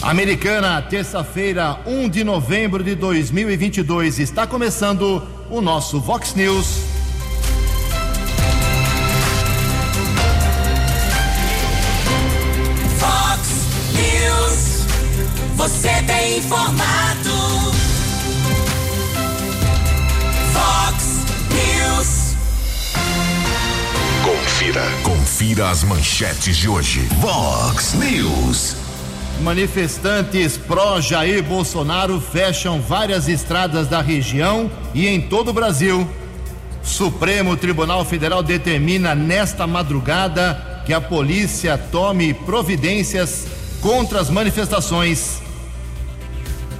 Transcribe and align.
Americana, 0.00 0.80
terça-feira, 0.80 1.80
1 1.84 2.08
de 2.08 2.22
novembro 2.22 2.84
de 2.84 2.94
2022, 2.94 4.20
está 4.20 4.46
começando 4.46 5.26
o 5.50 5.60
nosso 5.60 6.00
Vox 6.00 6.34
News. 6.34 6.82
Vox 12.96 13.48
News, 13.92 14.86
você 15.56 16.02
tem 16.06 16.38
informado. 16.38 17.72
Vox 20.52 21.04
News. 21.50 22.36
Confira, 24.24 24.84
confira 25.02 25.70
as 25.70 25.82
manchetes 25.82 26.56
de 26.56 26.68
hoje. 26.68 27.00
Vox 27.20 27.94
News. 27.94 28.87
Manifestantes 29.40 30.56
pró-Jair 30.56 31.42
Bolsonaro 31.44 32.20
fecham 32.20 32.80
várias 32.80 33.28
estradas 33.28 33.86
da 33.86 34.00
região 34.00 34.70
e 34.92 35.06
em 35.06 35.20
todo 35.20 35.48
o 35.50 35.52
Brasil. 35.52 36.08
Supremo 36.82 37.56
Tribunal 37.56 38.04
Federal 38.04 38.42
determina 38.42 39.14
nesta 39.14 39.66
madrugada 39.66 40.82
que 40.84 40.92
a 40.92 41.00
polícia 41.00 41.78
tome 41.78 42.34
providências 42.34 43.46
contra 43.80 44.20
as 44.20 44.28
manifestações. 44.28 45.40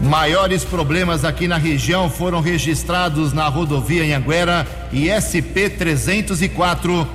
Maiores 0.00 0.64
problemas 0.64 1.24
aqui 1.24 1.46
na 1.46 1.56
região 1.58 2.08
foram 2.08 2.40
registrados 2.40 3.32
na 3.32 3.48
rodovia 3.48 4.02
Anhanguera 4.02 4.66
e 4.92 5.08
SP 5.10 5.70
304. 5.70 7.06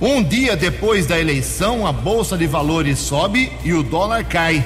Um 0.00 0.22
dia 0.22 0.56
depois 0.56 1.06
da 1.06 1.18
eleição, 1.18 1.86
a 1.86 1.92
bolsa 1.92 2.36
de 2.36 2.46
valores 2.46 2.98
sobe 2.98 3.52
e 3.64 3.72
o 3.72 3.82
dólar 3.82 4.24
cai. 4.24 4.64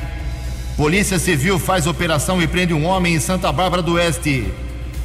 Polícia 0.76 1.18
Civil 1.18 1.58
faz 1.58 1.86
operação 1.86 2.40
e 2.40 2.46
prende 2.46 2.72
um 2.72 2.86
homem 2.86 3.14
em 3.14 3.20
Santa 3.20 3.52
Bárbara 3.52 3.82
do 3.82 3.94
Oeste. 3.94 4.46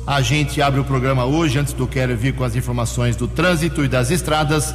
A 0.07 0.21
gente 0.21 0.61
abre 0.61 0.81
o 0.81 0.85
programa 0.85 1.25
hoje, 1.25 1.59
antes 1.59 1.73
do 1.73 1.87
Quero 1.87 2.17
vir 2.17 2.35
com 2.35 2.45
as 2.45 2.55
informações 2.55 3.17
do 3.17 3.27
trânsito 3.27 3.85
e 3.85 3.89
das 3.89 4.11
estradas, 4.11 4.75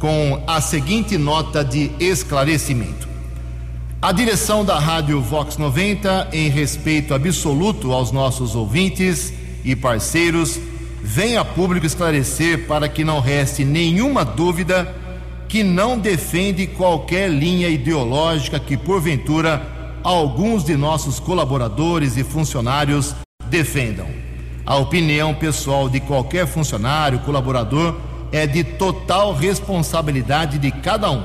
com 0.00 0.42
a 0.46 0.60
seguinte 0.60 1.16
nota 1.16 1.64
de 1.64 1.90
esclarecimento. 2.00 3.08
A 4.00 4.10
direção 4.10 4.64
da 4.64 4.78
Rádio 4.78 5.20
Vox 5.20 5.56
90, 5.56 6.30
em 6.32 6.48
respeito 6.48 7.14
absoluto 7.14 7.92
aos 7.92 8.10
nossos 8.10 8.56
ouvintes 8.56 9.32
e 9.64 9.76
parceiros, 9.76 10.58
vem 11.00 11.36
a 11.36 11.44
público 11.44 11.86
esclarecer 11.86 12.66
para 12.66 12.88
que 12.88 13.04
não 13.04 13.20
reste 13.20 13.64
nenhuma 13.64 14.24
dúvida 14.24 14.92
que 15.48 15.62
não 15.62 15.98
defende 15.98 16.66
qualquer 16.66 17.30
linha 17.30 17.68
ideológica 17.68 18.58
que, 18.58 18.76
porventura, 18.76 19.81
alguns 20.02 20.64
de 20.64 20.76
nossos 20.76 21.20
colaboradores 21.20 22.16
e 22.16 22.24
funcionários 22.24 23.14
defendam. 23.48 24.06
A 24.64 24.76
opinião 24.76 25.34
pessoal 25.34 25.88
de 25.88 26.00
qualquer 26.00 26.46
funcionário, 26.46 27.20
colaborador, 27.20 27.96
é 28.30 28.46
de 28.46 28.64
total 28.64 29.34
responsabilidade 29.34 30.58
de 30.58 30.70
cada 30.70 31.10
um. 31.10 31.22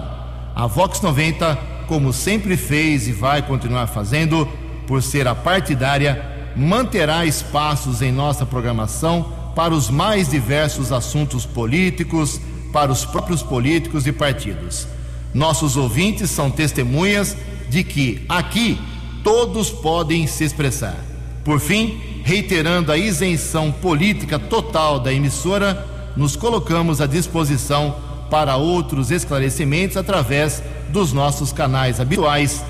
A 0.56 0.68
Vox 0.68 1.02
90, 1.02 1.56
como 1.88 2.12
sempre 2.12 2.58
fez 2.58 3.08
e 3.08 3.12
vai 3.12 3.42
continuar 3.42 3.88
fazendo, 3.88 4.48
por 4.88 5.04
ser 5.04 5.28
a 5.28 5.36
partidária, 5.36 6.52
manterá 6.56 7.26
espaços 7.26 8.02
em 8.02 8.12
nossa 8.12 8.46
programação 8.46 9.32
para 9.56 9.74
os 9.74 9.90
mais 9.90 10.30
diversos 10.30 10.92
assuntos 10.92 11.46
políticos, 11.46 12.42
para 12.74 12.92
os 12.92 13.06
próprios 13.06 13.42
políticos 13.42 14.06
e 14.08 14.12
partidos. 14.12 14.88
Nossos 15.34 15.78
ouvintes 15.78 16.32
são 16.32 16.50
testemunhas 16.50 17.36
de 17.70 17.84
que 17.84 18.26
aqui 18.28 18.80
todos 19.24 19.70
podem 19.70 20.26
se 20.28 20.44
expressar. 20.44 20.98
Por 21.44 21.60
fim, 21.60 22.00
reiterando 22.24 22.92
a 22.92 22.98
isenção 22.98 23.72
política 23.72 24.38
total 24.38 25.00
da 25.00 25.14
emissora, 25.14 25.86
nos 26.16 26.36
colocamos 26.36 27.00
à 27.00 27.06
disposição 27.06 27.96
para 28.30 28.58
outros 28.58 29.12
esclarecimentos 29.12 29.98
através 29.98 30.62
dos 30.90 31.14
nossos 31.14 31.54
canais 31.54 32.00
habituais, 32.00 32.64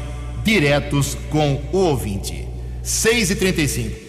diretos 0.44 1.18
com 1.30 1.62
o 1.72 1.78
ouvinte. 1.78 2.48
6 2.84 3.32
e 3.32 3.36
35 3.36 3.96
No 4.02 4.07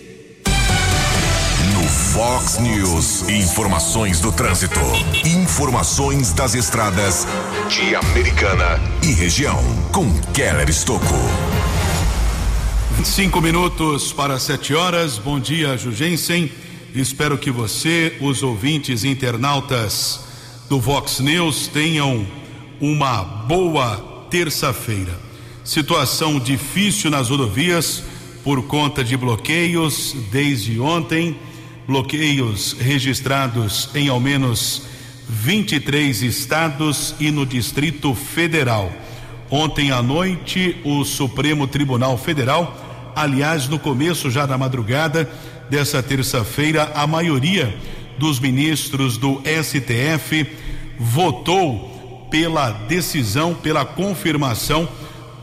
Fox 2.19 2.59
News, 2.59 3.29
informações 3.29 4.19
do 4.21 4.33
trânsito, 4.33 4.81
informações 5.25 6.33
das 6.33 6.53
estradas 6.53 7.29
de 7.69 7.95
Americana 7.95 8.81
e 9.05 9.13
região, 9.13 9.63
com 9.93 10.13
Keller 10.33 10.69
Estocco. 10.69 11.15
Cinco 13.05 13.41
minutos 13.41 14.13
para 14.13 14.37
sete 14.41 14.75
horas. 14.75 15.17
Bom 15.17 15.39
dia, 15.39 15.79
Jugensen. 15.79 16.51
Espero 16.93 17.39
que 17.39 17.53
você, 17.53 18.17
os 18.21 18.43
ouvintes 18.43 19.05
internautas 19.05 20.19
do 20.69 20.81
Vox 20.81 21.21
News, 21.21 21.69
tenham 21.69 22.27
uma 22.81 23.23
boa 23.23 24.27
terça-feira. 24.29 25.17
Situação 25.63 26.41
difícil 26.41 27.13
nas 27.13 27.31
rodovias 27.31 28.03
por 28.43 28.61
conta 28.65 29.05
de 29.05 29.17
bloqueios 29.17 30.17
desde 30.33 30.81
ontem. 30.81 31.39
Bloqueios 31.89 32.77
registrados 32.79 33.91
em 33.97 34.09
ao 34.09 34.21
menos 34.21 34.83
23 35.29 36.23
estados 36.23 37.17
e 37.19 37.33
no 37.33 37.45
Distrito 37.45 38.15
Federal. 38.15 38.93
Ontem 39.51 39.91
à 39.91 40.01
noite, 40.01 40.77
o 40.85 41.03
Supremo 41.03 41.67
Tribunal 41.67 42.17
Federal 42.17 42.87
Aliás, 43.19 43.67
no 43.67 43.81
começo 43.81 44.31
já 44.31 44.47
da 44.47 44.57
madrugada 44.57 45.29
dessa 45.69 46.01
terça-feira, 46.01 46.93
a 46.95 47.05
maioria 47.05 47.77
dos 48.17 48.39
ministros 48.39 49.19
do 49.19 49.43
STF 49.43 50.47
votou 50.97 52.29
pela 52.31 52.71
decisão, 52.71 53.55
pela 53.55 53.85
confirmação 53.85 54.89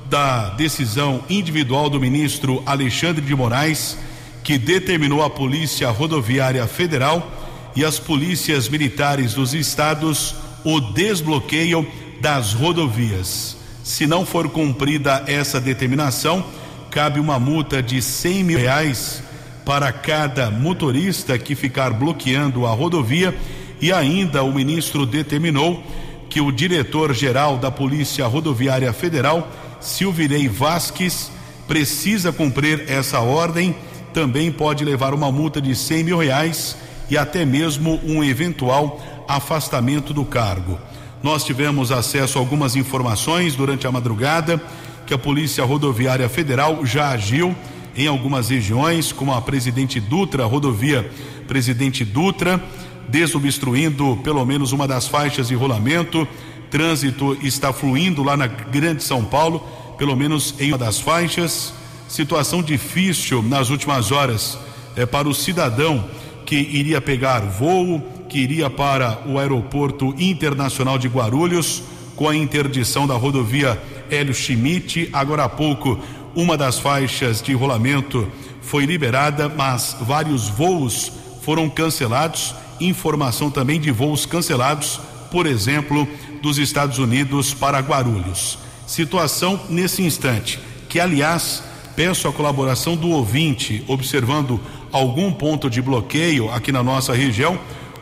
da 0.10 0.52
decisão 0.52 1.22
individual 1.30 1.90
do 1.90 2.00
ministro 2.00 2.64
Alexandre 2.66 3.22
de 3.22 3.36
Moraes, 3.36 3.98
que 4.46 4.60
determinou 4.60 5.24
a 5.24 5.30
Polícia 5.30 5.90
Rodoviária 5.90 6.66
Federal 6.68 7.30
e 7.76 7.84
as 7.84 8.00
polícias 8.00 8.70
militares 8.70 9.34
dos 9.34 9.56
estados 9.56 10.36
o 10.64 10.80
desbloqueio 10.80 11.86
das 12.22 12.54
rodovias. 12.54 13.58
Se 13.84 14.06
não 14.06 14.26
for 14.26 14.48
cumprida 14.50 15.24
essa 15.28 15.60
determinação, 15.60 16.46
cabe 16.92 17.20
uma 17.20 17.40
multa 17.40 17.82
de 17.82 18.02
100 18.02 18.44
mil 18.44 18.60
reais 18.60 19.22
para 19.66 19.92
cada 19.92 20.52
motorista 20.52 21.38
que 21.40 21.56
ficar 21.56 21.92
bloqueando 21.92 22.68
a 22.68 22.72
rodovia 22.72 23.36
E 23.82 23.92
ainda 23.92 24.44
o 24.44 24.54
ministro 24.54 25.06
determinou 25.06 25.84
que 26.30 26.40
o 26.40 26.52
diretor-geral 26.52 27.58
da 27.58 27.70
Polícia 27.70 28.26
Rodoviária 28.26 28.94
Federal, 28.94 29.52
Silvirei 29.82 30.48
Vasques, 30.48 31.32
precisa 31.68 32.32
cumprir 32.32 32.86
essa 32.88 33.20
ordem. 33.20 33.76
Também 34.16 34.50
pode 34.50 34.86
levar 34.86 35.14
uma 35.14 35.30
multa 35.30 35.60
de 35.62 35.76
100 35.76 36.04
mil 36.06 36.18
reais 36.18 36.78
e 37.10 37.18
até 37.18 37.44
mesmo 37.44 38.00
um 38.02 38.24
eventual 38.24 39.04
afastamento 39.28 40.14
do 40.14 40.24
cargo. 40.24 40.80
Nós 41.22 41.44
tivemos 41.44 41.92
acesso 41.92 42.38
a 42.38 42.42
algumas 42.42 42.78
informações 42.78 43.58
durante 43.58 43.86
a 43.86 43.92
madrugada 43.92 44.64
que 45.06 45.14
a 45.14 45.18
Polícia 45.18 45.66
Rodoviária 45.66 46.30
Federal 46.30 46.86
já 46.86 47.10
agiu 47.10 47.54
em 47.94 48.08
algumas 48.08 48.48
regiões, 48.48 49.12
como 49.12 49.34
a 49.34 49.42
Presidente 49.42 50.00
Dutra, 50.00 50.46
rodovia 50.46 51.12
Presidente 51.46 52.06
Dutra, 52.06 52.64
desobstruindo 53.10 54.18
pelo 54.24 54.46
menos 54.46 54.72
uma 54.72 54.88
das 54.88 55.10
faixas 55.10 55.50
de 55.50 55.56
rolamento. 55.56 56.26
Trânsito 56.72 57.38
está 57.42 57.74
fluindo 57.74 58.24
lá 58.24 58.38
na 58.38 58.48
Grande 58.48 59.04
São 59.04 59.26
Paulo, 59.26 59.60
pelo 59.98 60.16
menos 60.16 60.56
em 60.58 60.70
uma 60.70 60.78
das 60.78 61.02
faixas. 61.02 61.74
Situação 62.08 62.62
difícil 62.62 63.42
nas 63.42 63.70
últimas 63.70 64.12
horas 64.12 64.58
é 64.96 65.06
para 65.06 65.28
o 65.28 65.34
cidadão 65.34 66.06
que 66.46 66.56
iria 66.56 67.02
pegar 67.02 67.40
voo, 67.40 68.00
que 68.30 68.40
iria 68.40 68.70
para 68.70 69.22
o 69.26 69.40
aeroporto 69.40 70.14
internacional 70.18 70.98
de 70.98 71.08
Guarulhos, 71.08 71.82
com 72.16 72.30
a 72.30 72.36
interdição 72.36 73.08
da 73.08 73.16
rodovia 73.16 73.82
Hélio 74.10 74.34
Schmidt. 74.34 75.10
Agora 75.12 75.46
há 75.46 75.50
pouco, 75.50 76.00
uma 76.36 76.56
das 76.56 76.80
faixas 76.80 77.42
de 77.42 77.54
rolamento 77.54 78.28
foi 78.62 78.86
liberada, 78.86 79.50
mas 79.50 79.98
vários 80.02 80.48
voos 80.48 81.12
foram 81.42 81.70
cancelados. 81.70 82.54
Informação 82.80 83.50
também 83.50 83.80
de 83.80 83.92
voos 83.92 84.26
cancelados, 84.26 85.00
por 85.32 85.46
exemplo, 85.48 86.08
dos 86.42 86.58
Estados 86.58 87.00
Unidos 87.00 87.54
para 87.54 87.80
Guarulhos. 87.80 88.60
Situação 88.86 89.60
nesse 89.70 90.04
instante, 90.04 90.60
que 90.88 91.00
aliás 91.00 91.64
peço 91.96 92.28
a 92.28 92.34
colaboração 92.34 92.96
do 92.96 93.10
ouvinte, 93.10 93.84
observando 93.88 94.60
algum 94.92 95.32
ponto 95.32 95.70
de 95.70 95.82
bloqueio 95.82 96.52
aqui 96.52 96.72
na 96.72 96.84
nossa 96.84 97.14
região. 97.14 97.58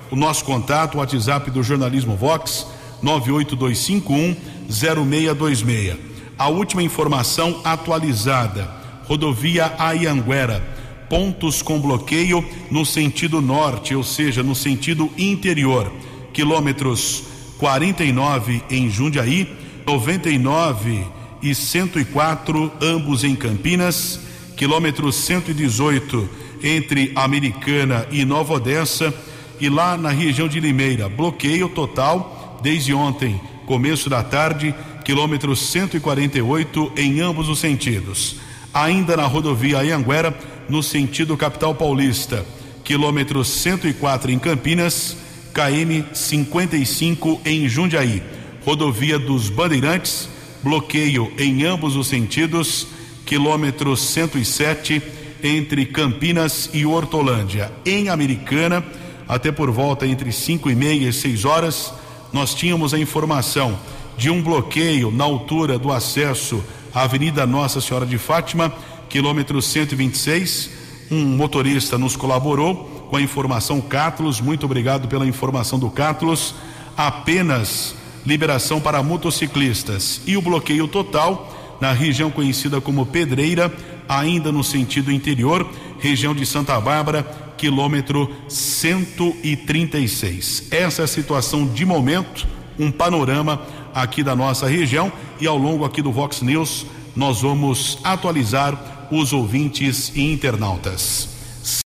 O 0.09 0.15
nosso 0.15 0.43
contato, 0.43 0.95
o 0.95 0.97
WhatsApp 0.97 1.51
do 1.51 1.63
Jornalismo 1.63 2.15
Vox, 2.15 2.67
98251 3.01 4.35
0626. 4.69 5.97
A 6.37 6.47
última 6.47 6.81
informação 6.81 7.61
atualizada: 7.63 8.69
rodovia 9.05 9.73
Aianguera, 9.77 10.61
pontos 11.09 11.61
com 11.61 11.79
bloqueio 11.79 12.43
no 12.71 12.85
sentido 12.85 13.41
norte, 13.41 13.95
ou 13.95 14.03
seja, 14.03 14.41
no 14.41 14.55
sentido 14.55 15.11
interior, 15.17 15.91
quilômetros 16.33 17.23
49 17.59 18.63
em 18.69 18.89
Jundiaí, 18.89 19.47
99 19.85 21.22
e 21.43 21.53
104, 21.53 22.71
ambos 22.81 23.25
em 23.25 23.35
Campinas, 23.35 24.19
quilômetro 24.55 25.11
118 25.11 26.29
entre 26.63 27.11
Americana 27.15 28.07
e 28.09 28.23
Nova 28.23 28.53
Odessa, 28.53 29.13
e 29.59 29.67
lá 29.67 29.97
na 29.97 30.09
região 30.09 30.47
de 30.47 30.59
Limeira, 30.61 31.09
bloqueio 31.09 31.67
total 31.67 32.59
desde 32.63 32.93
ontem, 32.93 33.39
começo 33.65 34.09
da 34.09 34.23
tarde, 34.23 34.73
quilômetro 35.03 35.53
148 35.53 36.93
em 36.95 37.19
ambos 37.19 37.49
os 37.49 37.59
sentidos. 37.59 38.37
Ainda 38.73 39.17
na 39.17 39.25
rodovia 39.25 39.79
Anhanguera, 39.79 40.33
no 40.69 40.81
sentido 40.81 41.35
capital 41.35 41.75
paulista, 41.75 42.45
quilômetro 42.85 43.43
104 43.43 44.31
em 44.31 44.39
Campinas, 44.39 45.17
KM 45.53 46.05
55 46.13 47.41
em 47.45 47.67
Jundiaí. 47.67 48.23
Rodovia 48.65 49.19
dos 49.19 49.49
Bandeirantes, 49.49 50.29
bloqueio 50.63 51.31
em 51.37 51.65
ambos 51.65 51.95
os 51.95 52.07
sentidos, 52.07 52.87
quilômetro 53.25 53.97
107 53.97 55.01
entre 55.43 55.85
Campinas 55.85 56.69
e 56.73 56.85
Hortolândia. 56.85 57.71
Em 57.85 58.07
Americana, 58.07 58.83
até 59.27 59.51
por 59.51 59.69
volta 59.69 60.07
entre 60.07 60.31
5 60.31 60.69
e 60.69 60.75
meia 60.75 61.09
e 61.09 61.13
6 61.13 61.43
horas, 61.43 61.93
nós 62.31 62.55
tínhamos 62.55 62.93
a 62.93 62.99
informação 62.99 63.77
de 64.17 64.29
um 64.29 64.41
bloqueio 64.41 65.11
na 65.11 65.23
altura 65.25 65.77
do 65.77 65.91
acesso 65.91 66.63
à 66.93 67.03
Avenida 67.03 67.45
Nossa 67.45 67.81
Senhora 67.81 68.05
de 68.05 68.17
Fátima, 68.17 68.73
quilômetro 69.09 69.61
126. 69.61 70.69
Um 71.11 71.25
motorista 71.25 71.97
nos 71.97 72.15
colaborou 72.15 73.07
com 73.09 73.17
a 73.17 73.21
informação 73.21 73.81
Cátulos. 73.81 74.39
Muito 74.39 74.65
obrigado 74.65 75.07
pela 75.07 75.27
informação 75.27 75.77
do 75.77 75.89
Cátulos. 75.89 76.55
Apenas 76.95 77.95
liberação 78.25 78.79
para 78.79 79.03
motociclistas 79.03 80.21
e 80.25 80.37
o 80.37 80.41
bloqueio 80.41 80.87
total 80.87 81.77
na 81.81 81.91
região 81.91 82.31
conhecida 82.31 82.79
como 82.79 83.05
Pedreira, 83.05 83.69
ainda 84.07 84.49
no 84.51 84.63
sentido 84.63 85.11
interior, 85.11 85.69
região 85.99 86.33
de 86.33 86.45
Santa 86.45 86.79
Bárbara, 86.79 87.23
quilômetro 87.57 88.33
136. 88.47 90.67
Essa 90.71 91.01
é 91.01 91.05
a 91.05 91.07
situação 91.07 91.67
de 91.67 91.85
momento, 91.85 92.47
um 92.79 92.91
panorama 92.91 93.61
aqui 93.93 94.23
da 94.23 94.35
nossa 94.35 94.67
região 94.67 95.11
e 95.39 95.47
ao 95.47 95.57
longo 95.57 95.85
aqui 95.85 96.01
do 96.01 96.11
Vox 96.11 96.41
News 96.41 96.85
nós 97.15 97.41
vamos 97.41 97.99
atualizar 98.03 99.07
os 99.11 99.33
ouvintes 99.33 100.11
e 100.15 100.33
internautas. 100.33 101.29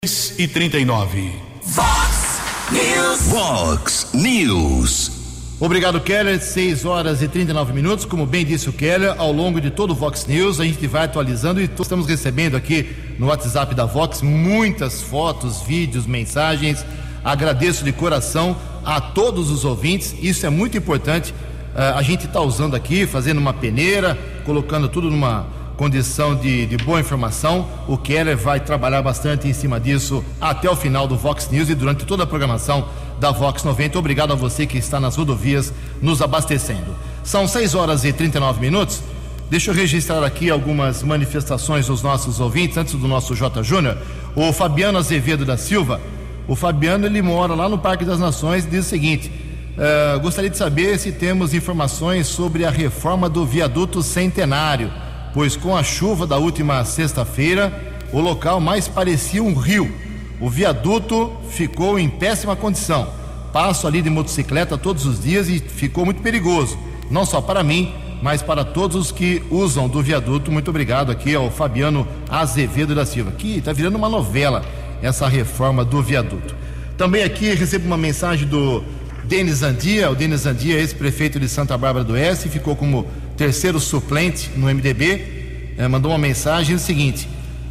6 0.05 0.35
e 0.39 0.47
39. 0.47 1.33
Vox 1.65 2.41
News. 2.71 3.23
Vox 3.23 4.07
News. 4.15 5.18
Obrigado, 5.61 6.01
Keller. 6.01 6.41
6 6.41 6.85
horas 6.85 7.21
e 7.21 7.27
39 7.27 7.73
minutos. 7.73 8.05
Como 8.05 8.25
bem 8.25 8.45
disse 8.45 8.69
o 8.69 8.73
Keller, 8.73 9.17
ao 9.19 9.33
longo 9.33 9.61
de 9.61 9.71
todo 9.71 9.91
o 9.91 9.95
Vox 9.95 10.25
News, 10.25 10.61
a 10.61 10.65
gente 10.65 10.87
vai 10.87 11.07
atualizando 11.07 11.61
e 11.61 11.65
estamos 11.65 12.07
recebendo 12.07 12.57
aqui 12.57 12.95
no 13.19 13.27
WhatsApp 13.27 13.75
da 13.75 13.85
Vox 13.85 14.23
muitas 14.23 15.03
fotos, 15.03 15.61
vídeos, 15.63 16.07
mensagens. 16.07 16.87
Agradeço 17.25 17.85
de 17.85 17.91
coração 17.93 18.57
a 18.85 19.01
todos 19.01 19.51
os 19.51 19.65
ouvintes. 19.65 20.15
Isso 20.23 20.47
é 20.47 20.51
muito 20.51 20.79
importante. 20.79 21.33
Uh, 21.75 21.97
a 21.97 22.03
gente 22.03 22.27
está 22.27 22.41
usando 22.41 22.77
aqui, 22.77 23.05
fazendo 23.05 23.39
uma 23.39 23.53
peneira, 23.53 24.17
colocando 24.45 24.89
tudo 24.89 25.11
numa 25.11 25.45
condição 25.77 26.37
de, 26.37 26.67
de, 26.67 26.77
boa 26.77 27.01
informação. 27.01 27.69
O 27.89 27.99
Keller 27.99 28.37
vai 28.37 28.61
trabalhar 28.61 29.03
bastante 29.03 29.49
em 29.49 29.53
cima 29.53 29.81
disso 29.81 30.25
até 30.41 30.71
o 30.71 30.77
final 30.77 31.09
do 31.09 31.17
Vox 31.17 31.49
News 31.51 31.69
e 31.69 31.75
durante 31.75 32.05
toda 32.05 32.23
a 32.23 32.27
programação 32.27 32.89
da 33.19 33.31
Vox 33.31 33.65
90. 33.65 33.99
Obrigado 33.99 34.33
a 34.33 34.37
você 34.37 34.67
que 34.67 34.79
está 34.79 35.01
nas 35.01 35.17
rodovias 35.17 35.73
nos 36.01 36.23
abastecendo. 36.23 36.97
São 37.25 37.47
6 37.47 37.75
horas 37.75 38.05
e 38.05 38.13
39 38.13 38.61
minutos. 38.61 39.03
Deixa 39.51 39.71
eu 39.71 39.75
registrar 39.75 40.23
aqui 40.23 40.51
algumas 40.51 41.03
manifestações 41.03 41.87
dos 41.87 42.03
nossos 42.03 42.39
ouvintes 42.39 42.77
antes 42.77 42.95
do 42.95 43.09
nosso 43.09 43.35
J. 43.35 43.63
Júnior. 43.63 43.97
O 44.37 44.53
Fabiano 44.53 44.99
Azevedo 44.99 45.45
da 45.45 45.57
Silva. 45.57 46.01
O 46.47 46.55
Fabiano 46.55 47.07
ele 47.07 47.21
mora 47.23 47.55
lá 47.55 47.69
no 47.69 47.79
Parque 47.79 48.05
das 48.05 48.19
Nações 48.19 48.69
diz 48.69 48.87
o 48.87 48.89
seguinte: 48.89 49.31
uh, 49.77 50.21
gostaria 50.21 50.51
de 50.51 50.57
saber 50.57 50.99
se 50.99 51.13
temos 51.13 51.55
informações 51.55 52.27
sobre 52.27 52.65
a 52.65 52.71
reforma 52.71 53.29
do 53.29 53.45
viaduto 53.45 54.03
centenário, 54.03 54.91
pois 55.35 55.57
com 55.57 55.77
a 55.77 55.83
chuva 55.83 56.27
da 56.27 56.37
última 56.37 56.85
sexta-feira, 56.85 57.73
o 58.13 58.21
local 58.21 58.61
mais 58.61 58.87
parecia 58.89 59.43
um 59.43 59.55
rio 59.55 60.08
o 60.41 60.49
viaduto 60.49 61.33
ficou 61.51 61.99
em 61.99 62.09
péssima 62.09 62.55
condição. 62.55 63.09
Passo 63.53 63.87
ali 63.87 64.03
de 64.03 64.11
motocicleta 64.11 64.79
todos 64.79 65.07
os 65.07 65.23
dias 65.23 65.49
e 65.49 65.59
ficou 65.59 66.05
muito 66.05 66.23
perigoso. 66.23 66.79
Não 67.11 67.25
só 67.25 67.41
para 67.41 67.63
mim, 67.63 67.93
mas 68.23 68.43
para 68.43 68.65
todos 68.65 68.97
os 68.97 69.13
que 69.13 69.43
usam 69.51 69.89
do 69.89 70.03
viaduto. 70.03 70.53
Muito 70.53 70.69
obrigado 70.69 71.11
aqui 71.11 71.35
ao 71.35 71.51
Fabiano 71.51 72.07
Azevedo 72.29 72.95
da 72.95 73.07
Silva, 73.07 73.33
que 73.33 73.59
está 73.59 73.73
virando 73.73 73.97
uma 73.97 74.09
novela 74.09 74.65
essa 75.03 75.29
reforma 75.29 75.85
do 75.85 76.03
viaduto. 76.03 76.55
Também 76.97 77.23
aqui 77.23 77.55
recebo 77.55 77.87
uma 77.87 77.97
mensagem 77.97 78.47
do 78.47 78.83
Denis 79.25 79.63
Andia, 79.63 80.11
o 80.11 80.15
Denis 80.15 80.47
Andia, 80.47 80.79
ex-prefeito 80.79 81.39
de 81.39 81.49
Santa 81.49 81.79
Bárbara 81.79 82.05
do 82.05 82.15
Oeste, 82.15 82.49
ficou 82.49 82.75
como 82.75 83.07
terceiro 83.37 83.79
suplente 83.79 84.51
no 84.57 84.67
MDB, 84.67 85.75
eh, 85.79 85.87
mandou 85.87 86.11
uma 86.11 86.19
mensagem 86.19 86.75
o 86.75 86.79
seguinte: 86.79 87.29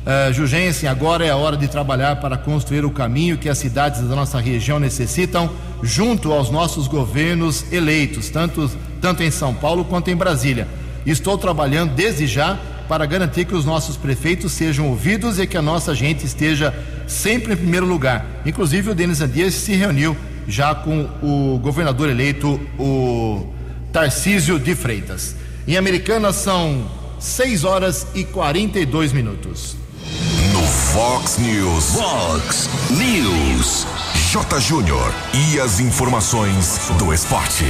Uh, 0.08 0.88
agora 0.90 1.26
é 1.26 1.30
a 1.30 1.36
hora 1.36 1.58
de 1.58 1.68
trabalhar 1.68 2.16
para 2.22 2.38
construir 2.38 2.86
o 2.86 2.90
caminho 2.90 3.38
que 3.38 3.50
as 3.50 3.58
cidades 3.58 4.00
da 4.00 4.16
nossa 4.16 4.40
região 4.40 4.80
necessitam, 4.80 5.50
junto 5.84 6.32
aos 6.32 6.50
nossos 6.50 6.88
governos 6.88 7.66
eleitos, 7.74 8.30
tanto, 8.30 8.72
tanto 9.02 9.22
em 9.22 9.30
São 9.30 9.54
Paulo 9.54 9.84
quanto 9.84 10.10
em 10.10 10.16
Brasília. 10.16 10.66
Estou 11.06 11.38
trabalhando 11.38 11.94
desde 11.94 12.26
já 12.26 12.58
para 12.88 13.06
garantir 13.06 13.44
que 13.44 13.54
os 13.54 13.66
nossos 13.66 13.98
prefeitos 13.98 14.54
sejam 14.54 14.88
ouvidos 14.88 15.40
e 15.40 15.46
que 15.46 15.58
a 15.58 15.62
nossa 15.62 15.94
gente 15.94 16.26
esteja 16.26 16.74
sempre 17.06 17.52
em 17.52 17.58
primeiro 17.58 17.86
lugar. 17.86 18.26
Inclusive, 18.46 18.92
o 18.92 18.96
Denis 18.96 19.20
Andias 19.20 19.56
se 19.56 19.76
reuniu 19.76 20.16
já 20.48 20.74
com 20.74 21.10
o 21.22 21.60
governador 21.60 22.10
eleito, 22.10 22.58
o 22.80 23.46
Tarcísio 23.92 24.58
de 24.58 24.74
Freitas. 24.74 25.36
Em 25.68 25.76
Americana 25.76 26.32
são 26.32 26.90
6 27.20 27.66
horas 27.66 28.08
e 28.16 28.24
42 28.24 29.12
minutos. 29.12 29.76
Fox 30.94 31.38
News. 31.38 31.96
Fox 31.96 32.70
News. 32.92 33.86
J. 34.32 34.60
Júnior 34.62 35.14
e 35.34 35.60
as 35.60 35.82
informações 35.82 36.90
do 36.98 37.14
esporte. 37.14 37.66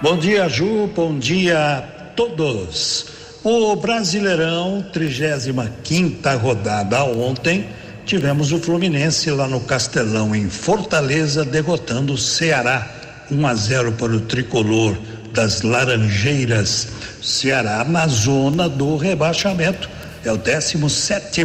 Bom 0.00 0.16
dia, 0.16 0.48
Ju. 0.48 0.86
Bom 0.94 1.18
dia 1.18 1.78
a 1.78 1.82
todos. 2.14 3.06
O 3.42 3.74
Brasileirão, 3.74 4.84
35 4.92 6.36
rodada 6.40 7.02
ontem, 7.04 7.66
tivemos 8.06 8.52
o 8.52 8.60
Fluminense 8.60 9.28
lá 9.30 9.48
no 9.48 9.60
Castelão, 9.60 10.34
em 10.34 10.48
Fortaleza, 10.48 11.44
derrotando 11.44 12.12
o 12.12 12.18
Ceará. 12.18 12.88
1 13.30 13.46
a 13.46 13.54
0 13.54 13.92
para 13.92 14.12
o 14.12 14.20
tricolor 14.20 14.96
das 15.32 15.62
Laranjeiras. 15.62 16.88
Ceará 17.20 17.84
na 17.84 18.06
zona 18.06 18.68
do 18.68 18.96
rebaixamento. 18.96 20.03
É 20.24 20.32
o 20.32 20.38
17. 20.38 21.42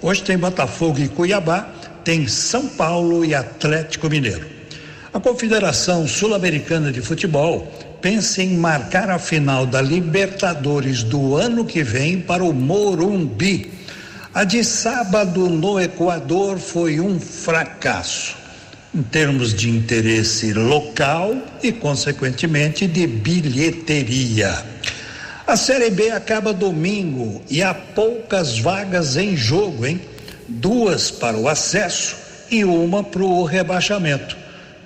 Hoje 0.00 0.22
tem 0.22 0.38
Botafogo 0.38 1.00
e 1.00 1.08
Cuiabá, 1.08 1.68
tem 2.04 2.28
São 2.28 2.68
Paulo 2.68 3.24
e 3.24 3.34
Atlético 3.34 4.08
Mineiro. 4.08 4.46
A 5.12 5.18
Confederação 5.18 6.06
Sul-Americana 6.06 6.92
de 6.92 7.00
Futebol 7.00 7.66
pensa 8.00 8.40
em 8.40 8.56
marcar 8.56 9.10
a 9.10 9.18
final 9.18 9.66
da 9.66 9.82
Libertadores 9.82 11.02
do 11.02 11.34
ano 11.34 11.64
que 11.64 11.82
vem 11.82 12.20
para 12.20 12.44
o 12.44 12.52
Morumbi. 12.52 13.72
A 14.32 14.44
de 14.44 14.62
sábado 14.62 15.48
no 15.48 15.80
Equador 15.80 16.58
foi 16.58 17.00
um 17.00 17.18
fracasso 17.18 18.36
em 18.94 19.02
termos 19.02 19.52
de 19.52 19.68
interesse 19.68 20.52
local 20.52 21.36
e, 21.62 21.72
consequentemente, 21.72 22.86
de 22.86 23.06
bilheteria. 23.06 24.77
A 25.48 25.56
Série 25.56 25.90
B 25.90 26.10
acaba 26.10 26.52
domingo 26.52 27.42
e 27.50 27.62
há 27.62 27.72
poucas 27.72 28.58
vagas 28.58 29.16
em 29.16 29.34
jogo, 29.34 29.86
hein? 29.86 30.00
Duas 30.46 31.10
para 31.10 31.38
o 31.38 31.48
acesso 31.48 32.16
e 32.50 32.64
uma 32.64 33.02
para 33.02 33.22
o 33.22 33.42
rebaixamento. 33.44 34.36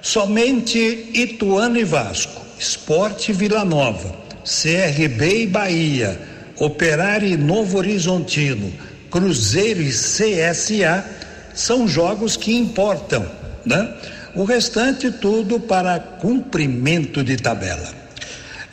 Somente 0.00 0.78
Ituano 1.12 1.78
e 1.78 1.84
Vasco, 1.84 2.40
Esporte 2.58 3.32
Vila 3.32 3.64
Nova, 3.64 4.16
CRB 4.44 5.42
e 5.42 5.46
Bahia, 5.48 6.20
Operário 6.56 7.28
e 7.28 7.36
Novo 7.36 7.78
Horizontino, 7.78 8.72
Cruzeiro 9.10 9.82
e 9.82 9.90
CSA 9.90 11.04
são 11.52 11.88
jogos 11.88 12.36
que 12.36 12.56
importam 12.56 13.42
né? 13.64 13.94
O 14.34 14.44
restante 14.44 15.10
tudo 15.10 15.60
para 15.60 15.98
cumprimento 15.98 17.22
de 17.22 17.36
tabela. 17.36 18.01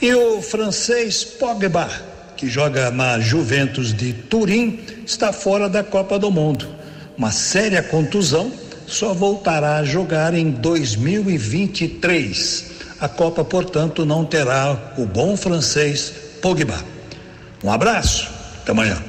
E 0.02 0.16
o 0.16 0.42
francês 0.42 1.26
Pogba, 1.26 1.90
que 2.38 2.48
joga 2.48 2.90
na 2.90 3.20
Juventus 3.20 3.94
de 3.94 4.14
Turim, 4.14 4.80
está 5.06 5.34
fora 5.34 5.68
da 5.68 5.84
Copa 5.84 6.18
do 6.18 6.32
Mundo. 6.32 6.70
Uma 7.18 7.34
séria 7.34 7.84
contusão, 7.84 8.50
só 8.88 9.14
voltará 9.14 9.76
a 9.76 9.84
jogar 9.84 10.34
em 10.34 10.52
2023. 10.52 12.72
A 13.02 13.10
Copa, 13.10 13.44
portanto, 13.44 14.06
não 14.06 14.24
terá 14.24 14.94
o 14.98 15.06
bom 15.06 15.36
francês 15.36 16.14
Pogba. 16.42 16.82
Um 17.62 17.70
abraço, 17.70 18.30
até 18.62 18.72
amanhã. 18.72 19.04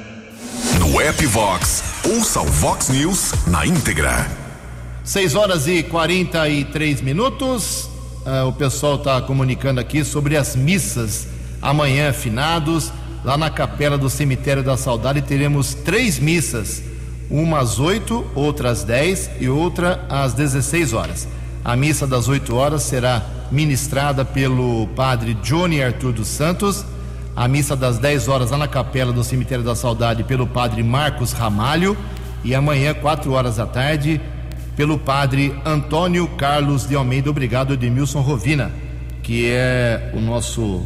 No 0.77 0.99
App 0.99 1.25
Vox, 1.27 1.85
ouça 2.03 2.41
o 2.41 2.45
Vox 2.45 2.89
News 2.89 3.31
na 3.47 3.65
íntegra. 3.65 4.29
6 5.05 5.35
horas 5.35 5.69
e 5.69 5.83
43 5.83 6.99
minutos. 6.99 7.90
Uh, 8.23 8.47
o 8.47 8.53
pessoal 8.53 8.95
está 8.95 9.19
comunicando 9.19 9.79
aqui 9.79 10.03
sobre 10.03 10.37
as 10.37 10.55
missas 10.55 11.27
amanhã, 11.59 12.13
finados. 12.13 12.91
Lá 13.23 13.35
na 13.35 13.49
capela 13.49 13.97
do 13.97 14.11
Cemitério 14.11 14.61
da 14.61 14.77
Saudade 14.77 15.23
teremos 15.23 15.73
três 15.73 16.19
missas: 16.19 16.83
uma 17.31 17.59
às 17.59 17.79
8, 17.79 18.31
outra 18.35 18.69
às 18.69 18.83
10 18.83 19.31
e 19.39 19.49
outra 19.49 20.05
às 20.07 20.35
16 20.35 20.93
horas. 20.93 21.27
A 21.65 21.75
missa 21.75 22.05
das 22.05 22.27
8 22.27 22.55
horas 22.55 22.83
será 22.83 23.23
ministrada 23.51 24.23
pelo 24.23 24.87
padre 24.95 25.33
Johnny 25.35 25.81
Arthur 25.81 26.13
dos 26.13 26.27
Santos. 26.27 26.85
A 27.35 27.47
missa 27.47 27.75
das 27.75 27.97
10 27.97 28.27
horas 28.27 28.51
lá 28.51 28.57
na 28.57 28.67
capela 28.67 29.11
do 29.11 29.23
Cemitério 29.23 29.63
da 29.63 29.75
Saudade 29.75 30.23
pelo 30.23 30.45
padre 30.45 30.83
Marcos 30.83 31.31
Ramalho. 31.31 31.97
E 32.43 32.53
amanhã, 32.53 32.93
4 32.93 33.31
horas 33.31 33.55
da 33.55 33.65
tarde, 33.65 34.21
pelo 34.81 34.97
padre 34.97 35.53
Antônio 35.63 36.27
Carlos 36.29 36.87
de 36.87 36.95
Almeida. 36.95 37.29
Obrigado, 37.29 37.75
Edmilson 37.75 38.19
Rovina, 38.19 38.71
que 39.21 39.47
é 39.47 40.11
o 40.11 40.19
nosso 40.19 40.83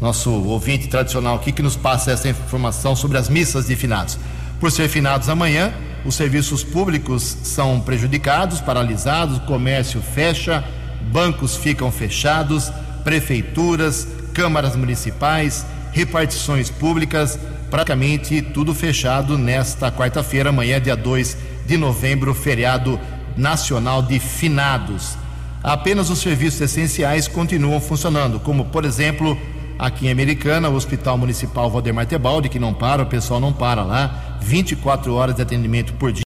nosso 0.00 0.30
ouvinte 0.30 0.88
tradicional 0.88 1.36
aqui 1.36 1.52
que 1.52 1.60
nos 1.60 1.76
passa 1.76 2.10
essa 2.10 2.26
informação 2.26 2.96
sobre 2.96 3.18
as 3.18 3.28
missas 3.28 3.66
de 3.66 3.76
finados. 3.76 4.18
Por 4.58 4.72
ser 4.72 4.88
finados 4.88 5.28
amanhã, 5.28 5.74
os 6.06 6.14
serviços 6.14 6.64
públicos 6.64 7.22
são 7.42 7.78
prejudicados, 7.82 8.62
paralisados, 8.62 9.40
comércio 9.40 10.00
fecha, 10.00 10.64
bancos 11.12 11.54
ficam 11.54 11.92
fechados, 11.92 12.72
prefeituras, 13.04 14.08
câmaras 14.32 14.74
municipais, 14.74 15.66
repartições 15.92 16.70
públicas, 16.70 17.38
praticamente 17.70 18.40
tudo 18.40 18.74
fechado 18.74 19.36
nesta 19.36 19.92
quarta-feira, 19.92 20.48
amanhã, 20.48 20.80
dia 20.80 20.96
2 20.96 21.36
de 21.66 21.76
novembro, 21.76 22.32
feriado 22.32 22.98
nacional 23.38 24.02
de 24.02 24.18
finados. 24.18 25.16
Apenas 25.62 26.10
os 26.10 26.18
serviços 26.18 26.60
essenciais 26.60 27.28
continuam 27.28 27.80
funcionando, 27.80 28.38
como, 28.40 28.66
por 28.66 28.84
exemplo, 28.84 29.38
aqui 29.78 30.06
em 30.06 30.10
Americana, 30.10 30.68
o 30.68 30.74
Hospital 30.74 31.16
Municipal 31.16 31.70
Valdemar 31.70 32.06
Tebaldi, 32.06 32.48
que 32.48 32.58
não 32.58 32.74
para, 32.74 33.02
o 33.02 33.06
pessoal 33.06 33.40
não 33.40 33.52
para 33.52 33.82
lá, 33.82 34.38
24 34.40 35.14
horas 35.14 35.36
de 35.36 35.42
atendimento 35.42 35.94
por 35.94 36.12
dia. 36.12 36.24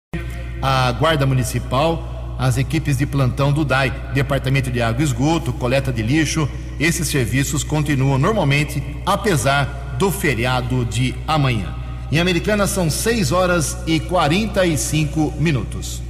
A 0.61 0.90
Guarda 0.92 1.26
Municipal, 1.26 2.37
as 2.38 2.57
equipes 2.57 2.97
de 2.97 3.07
plantão 3.07 3.52
do 3.52 3.64
DAI, 3.64 3.92
Departamento 4.14 4.71
de 4.71 4.81
Água 4.81 5.00
e 5.00 5.04
Esgoto, 5.04 5.52
coleta 5.52 5.92
de 5.92 6.02
lixo, 6.02 6.49
esses 6.81 7.09
serviços 7.09 7.62
continuam 7.62 8.19
normalmente, 8.19 8.83
apesar 9.04 9.97
do 9.99 10.11
feriado 10.11 10.85
de 10.85 11.14
amanhã. 11.26 11.75
Em 12.11 12.19
Americana 12.19 12.66
são 12.66 12.90
6 12.90 13.33
horas 13.33 13.78
e 13.87 13.99
45 13.99 15.35
minutos. 15.38 16.02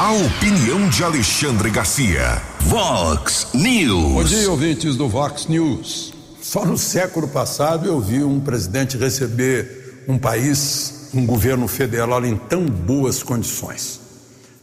A 0.00 0.12
opinião 0.12 0.88
de 0.88 1.04
Alexandre 1.04 1.68
Garcia. 1.68 2.40
Vox 2.60 3.48
News. 3.52 4.14
Bom 4.14 4.24
dia, 4.24 4.50
ouvintes 4.50 4.96
do 4.96 5.06
Vox 5.06 5.46
News. 5.46 6.14
Só 6.40 6.64
no 6.64 6.78
século 6.78 7.28
passado 7.28 7.86
eu 7.86 8.00
vi 8.00 8.24
um 8.24 8.40
presidente 8.40 8.96
receber 8.96 10.04
um 10.08 10.16
país, 10.16 11.10
um 11.12 11.26
governo 11.26 11.68
federal 11.68 12.24
em 12.24 12.34
tão 12.34 12.64
boas 12.64 13.22
condições. 13.22 14.00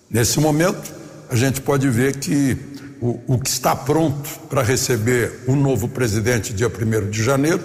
Nesse 0.10 0.40
momento, 0.40 0.92
a 1.30 1.36
gente 1.36 1.62
pode 1.62 1.88
ver 1.88 2.16
que 2.16 2.58
o, 3.00 3.20
o 3.28 3.38
que 3.38 3.50
está 3.50 3.76
pronto 3.76 4.28
para 4.50 4.64
receber 4.64 5.44
o 5.46 5.56
novo 5.56 5.88
presidente 5.88 6.52
dia 6.52 6.68
1 6.68 7.12
de 7.12 7.24
janeiro 7.24 7.64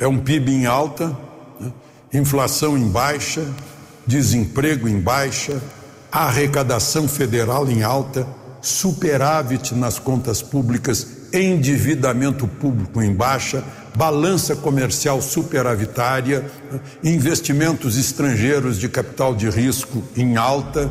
é 0.00 0.08
um 0.08 0.18
PIB 0.18 0.50
em 0.50 0.66
alta, 0.66 1.16
né? 1.60 1.72
inflação 2.12 2.76
em 2.76 2.88
baixa, 2.88 3.46
desemprego 4.08 4.88
em 4.88 4.98
baixa, 4.98 5.62
arrecadação 6.12 7.08
federal 7.08 7.68
em 7.70 7.82
alta, 7.82 8.26
superávit 8.60 9.74
nas 9.74 9.98
contas 9.98 10.42
públicas, 10.42 11.06
endividamento 11.32 12.46
público 12.46 13.02
em 13.02 13.14
baixa, 13.14 13.64
balança 13.96 14.54
comercial 14.54 15.22
superavitária, 15.22 16.44
investimentos 17.02 17.96
estrangeiros 17.96 18.78
de 18.78 18.88
capital 18.88 19.34
de 19.34 19.48
risco 19.48 20.04
em 20.14 20.36
alta, 20.36 20.90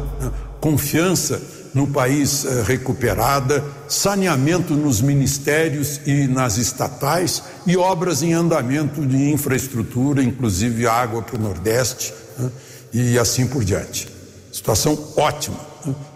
confiança 0.60 1.42
no 1.74 1.88
país 1.88 2.44
eh, 2.44 2.64
recuperada, 2.68 3.64
saneamento 3.88 4.74
nos 4.74 5.00
ministérios 5.02 6.02
e 6.06 6.28
nas 6.28 6.58
estatais 6.58 7.42
e 7.66 7.78
obras 7.78 8.22
em 8.22 8.34
andamento 8.34 9.06
de 9.06 9.32
infraestrutura, 9.32 10.22
inclusive 10.22 10.86
água 10.86 11.22
para 11.22 11.38
o 11.38 11.42
Nordeste 11.42 12.14
né, 12.38 12.50
e 12.92 13.18
assim 13.18 13.48
por 13.48 13.64
diante. 13.64 14.11
Situação 14.52 15.14
ótima. 15.16 15.58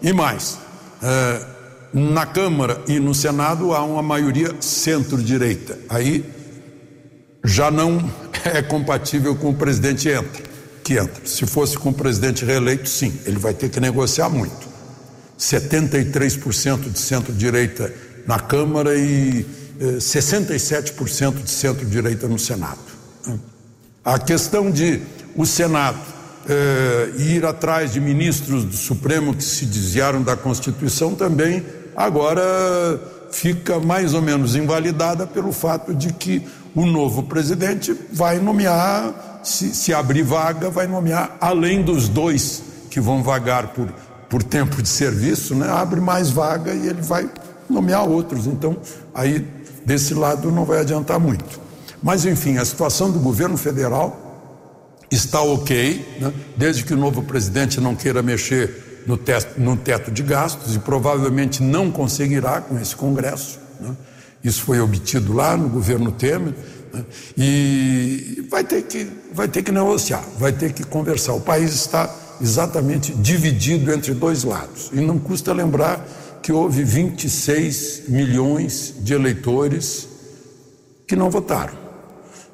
E 0.02 0.12
mais, 0.12 0.58
eh, 1.02 1.46
na 1.94 2.26
Câmara 2.26 2.82
e 2.88 3.00
no 3.00 3.16
Senado 3.16 3.74
há 3.74 3.84
uma 3.84 4.04
maioria 4.04 4.54
centro-direita. 4.60 5.80
Aí 5.88 6.26
já 7.44 7.72
não 7.72 8.12
é 8.44 8.62
compatível 8.62 9.36
com 9.36 9.52
o 9.52 9.56
presidente 9.56 10.10
entra, 10.10 10.44
que 10.84 11.00
entra. 11.00 11.26
Se 11.26 11.46
fosse 11.46 11.78
com 11.78 11.90
o 11.90 11.94
presidente 11.94 12.44
reeleito, 12.44 12.90
sim, 12.90 13.18
ele 13.26 13.40
vai 13.40 13.54
ter 13.54 13.70
que 13.70 13.80
negociar 13.80 14.30
muito. 14.30 14.68
73% 15.40 16.92
de 16.92 17.00
centro-direita 17.00 17.94
na 18.28 18.40
Câmara 18.40 18.96
e 18.96 19.46
eh, 19.80 19.98
67% 19.98 21.44
de 21.44 21.50
centro-direita 21.50 22.28
no 22.28 22.38
Senado. 22.38 22.80
A 24.04 24.20
questão 24.20 24.70
de 24.70 25.02
o 25.36 25.46
Senado 25.46 26.15
eh, 26.48 27.12
ir 27.18 27.46
atrás 27.46 27.92
de 27.92 28.00
ministros 28.00 28.64
do 28.64 28.76
Supremo 28.76 29.34
que 29.34 29.44
se 29.44 29.66
desviaram 29.66 30.22
da 30.22 30.36
Constituição 30.36 31.16
também 31.16 31.64
agora 31.96 33.00
fica 33.32 33.80
mais 33.80 34.14
ou 34.14 34.22
menos 34.22 34.56
invalidada 34.56 35.26
pelo 35.26 35.52
fato 35.52 35.94
de 35.94 36.12
que 36.14 36.46
o 36.76 36.86
novo 36.86 37.24
presidente 37.24 37.96
vai 38.12 38.40
nomear, 38.40 39.40
se, 39.44 39.74
se 39.74 39.94
abrir 39.94 40.24
vaga, 40.24 40.70
vai 40.70 40.88
nomear 40.88 41.38
além 41.40 41.82
dos 41.82 42.10
dois 42.10 42.64
que 42.90 43.00
vão 43.00 43.24
vagar 43.24 43.68
por, 43.68 43.88
por 44.30 44.44
tempo 44.44 44.82
de 44.82 44.90
serviço, 44.90 45.56
né, 45.56 45.70
abre 45.70 46.02
mais 46.02 46.30
vaga 46.30 46.74
e 46.74 46.88
ele 46.88 47.02
vai 47.02 47.30
nomear 47.70 48.08
outros. 48.08 48.46
Então, 48.46 48.78
aí 49.14 49.46
desse 49.86 50.14
lado 50.14 50.52
não 50.52 50.66
vai 50.66 50.80
adiantar 50.80 51.20
muito. 51.20 51.60
Mas, 52.04 52.26
enfim, 52.26 52.58
a 52.58 52.66
situação 52.66 53.10
do 53.10 53.20
governo 53.20 53.58
federal 53.58 54.25
está 55.12 55.42
ok, 55.42 56.18
né, 56.20 56.34
desde 56.58 56.84
que 56.84 56.94
o 56.94 56.98
novo 56.98 57.24
presidente 57.24 57.80
não 57.80 57.96
queira 57.96 58.22
mexer 58.22 59.04
no 59.06 59.18
teto, 59.18 59.60
no 59.60 59.78
teto 59.78 60.12
de 60.12 60.24
gastos 60.24 60.76
e 60.76 60.80
provavelmente 60.80 61.62
não 61.62 61.92
conseguirá 61.92 62.62
com 62.62 62.80
esse 62.80 62.96
Congresso. 62.96 63.60
Né. 63.80 63.96
Isso 64.44 64.62
foi 64.62 64.80
obtido 64.80 65.34
lá 65.34 65.56
no 65.56 65.70
governo 65.70 66.12
Temer. 66.12 66.54
Né, 66.94 67.06
e 67.38 68.48
vai 68.50 68.64
ter, 68.64 68.82
que, 68.84 69.08
vai 69.34 69.48
ter 69.48 69.64
que 69.64 69.72
negociar, 69.72 70.24
vai 70.38 70.52
ter 70.52 70.74
que 70.74 70.84
conversar. 70.84 71.34
O 71.34 71.42
país 71.42 71.74
está 71.74 72.10
exatamente 72.42 73.14
dividido 73.14 73.92
entre 73.94 74.14
dois 74.14 74.44
lados. 74.44 74.90
E 74.94 74.98
não 74.98 75.18
custa 75.20 75.54
lembrar 75.54 76.06
que 76.42 76.52
houve 76.52 76.84
26 76.84 78.04
milhões 78.08 78.94
de 79.00 79.14
eleitores 79.14 80.08
que 81.08 81.16
não 81.16 81.30
votaram, 81.30 81.74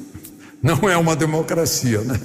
não 0.61 0.89
é 0.89 0.97
uma 0.97 1.15
democracia, 1.15 2.01
né? 2.01 2.19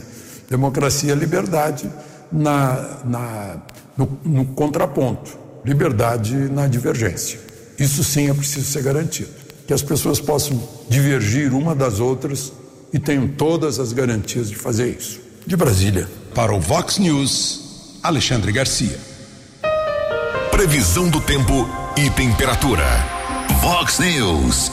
Democracia 0.48 1.12
é 1.12 1.14
liberdade 1.14 1.90
na, 2.30 3.00
na, 3.04 3.56
no, 3.96 4.18
no 4.24 4.44
contraponto, 4.46 5.38
liberdade 5.64 6.34
na 6.34 6.66
divergência. 6.66 7.38
Isso 7.78 8.02
sim 8.04 8.28
é 8.28 8.34
preciso 8.34 8.66
ser 8.66 8.82
garantido. 8.82 9.30
Que 9.66 9.72
as 9.72 9.82
pessoas 9.82 10.20
possam 10.20 10.60
divergir 10.88 11.54
uma 11.54 11.74
das 11.74 12.00
outras 12.00 12.52
e 12.92 12.98
tenham 12.98 13.28
todas 13.28 13.78
as 13.78 13.92
garantias 13.92 14.48
de 14.48 14.56
fazer 14.56 14.96
isso. 14.96 15.20
De 15.46 15.56
Brasília. 15.56 16.08
Para 16.34 16.54
o 16.54 16.60
Vox 16.60 16.98
News. 16.98 17.98
Alexandre 18.02 18.52
Garcia. 18.52 18.98
Previsão 20.50 21.08
do 21.08 21.20
tempo 21.20 21.68
e 21.96 22.10
temperatura. 22.10 23.11
Vox 23.62 24.00
News. 24.00 24.72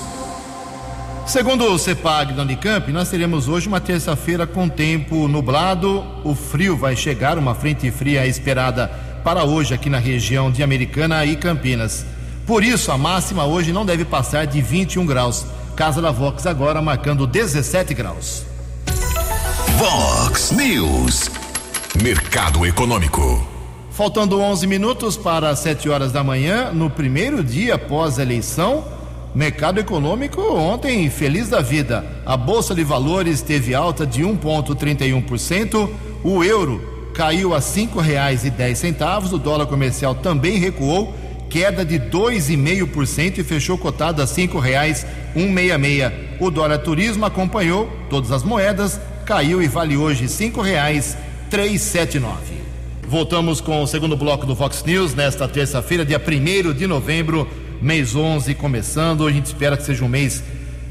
Segundo 1.28 1.64
o 1.72 1.78
CEPAG 1.78 2.34
da 2.34 2.42
Unicamp, 2.42 2.92
nós 2.92 3.08
teremos 3.08 3.48
hoje 3.48 3.68
uma 3.68 3.80
terça-feira 3.80 4.48
com 4.48 4.68
tempo 4.68 5.28
nublado. 5.28 6.04
O 6.24 6.34
frio 6.34 6.76
vai 6.76 6.96
chegar, 6.96 7.38
uma 7.38 7.54
frente 7.54 7.92
fria 7.92 8.26
esperada 8.26 8.88
para 9.24 9.44
hoje 9.44 9.76
aqui 9.76 9.92
na 9.92 10.00
região 10.00 10.52
de 10.52 10.64
Americana 10.64 11.24
e 11.24 11.36
Campinas. 11.36 12.04
Por 12.48 12.64
isso, 12.64 12.92
a 12.92 12.98
máxima 12.98 13.46
hoje 13.46 13.72
não 13.72 13.86
deve 13.86 14.06
passar 14.06 14.48
de 14.48 14.60
21 14.60 15.06
graus. 15.06 15.46
Casa 15.76 16.02
da 16.02 16.10
Vox 16.10 16.48
agora 16.48 16.82
marcando 16.82 17.28
17 17.28 17.94
graus. 17.94 18.44
Vox 19.78 20.50
News. 20.50 21.30
Mercado 22.02 22.66
Econômico. 22.66 23.49
Faltando 24.00 24.40
11 24.40 24.66
minutos 24.66 25.18
para 25.18 25.54
7 25.54 25.90
horas 25.90 26.14
da 26.14 26.24
manhã, 26.24 26.72
no 26.72 26.90
primeiro 26.90 27.44
dia 27.44 27.76
após 27.76 28.18
a 28.18 28.22
eleição, 28.22 28.86
mercado 29.36 29.78
econômico 29.78 30.42
ontem 30.42 31.10
feliz 31.10 31.50
da 31.50 31.60
vida. 31.60 32.06
A 32.26 32.38
bolsa 32.38 32.74
de 32.74 32.82
valores 32.82 33.42
teve 33.42 33.76
alta 33.76 34.08
de 34.08 34.22
1,31%, 34.22 35.90
o 36.24 36.42
euro 36.46 37.12
caiu 37.14 37.54
a 37.54 37.60
cinco 37.60 38.00
reais 38.00 38.46
e 38.46 38.50
dez 38.50 38.78
centavos, 38.78 39.34
o 39.34 39.38
dólar 39.38 39.66
comercial 39.66 40.16
também 40.16 40.58
recuou, 40.58 41.14
queda 41.50 41.84
de 41.84 42.00
2,5% 42.00 43.40
e 43.40 43.44
fechou 43.44 43.78
cotado 43.78 44.22
a 44.22 44.28
cinco 44.28 44.60
reais 44.60 45.06
um. 45.36 45.54
O 46.40 46.50
dólar 46.50 46.78
turismo 46.78 47.26
acompanhou 47.26 47.92
todas 48.10 48.32
as 48.32 48.44
moedas, 48.44 48.98
caiu 49.26 49.62
e 49.62 49.68
vale 49.68 49.98
hoje 49.98 50.30
cinco 50.30 50.62
reais 50.62 51.18
379. 51.50 52.69
Voltamos 53.10 53.60
com 53.60 53.82
o 53.82 53.88
segundo 53.88 54.16
bloco 54.16 54.46
do 54.46 54.56
Fox 54.56 54.84
News 54.84 55.16
nesta 55.16 55.48
terça-feira, 55.48 56.06
dia 56.06 56.22
1 56.22 56.74
de 56.74 56.86
novembro, 56.86 57.50
mês 57.82 58.16
11, 58.16 58.54
começando. 58.54 59.26
A 59.26 59.32
gente 59.32 59.48
espera 59.48 59.76
que 59.76 59.82
seja 59.82 60.06
um 60.06 60.08
mês 60.08 60.44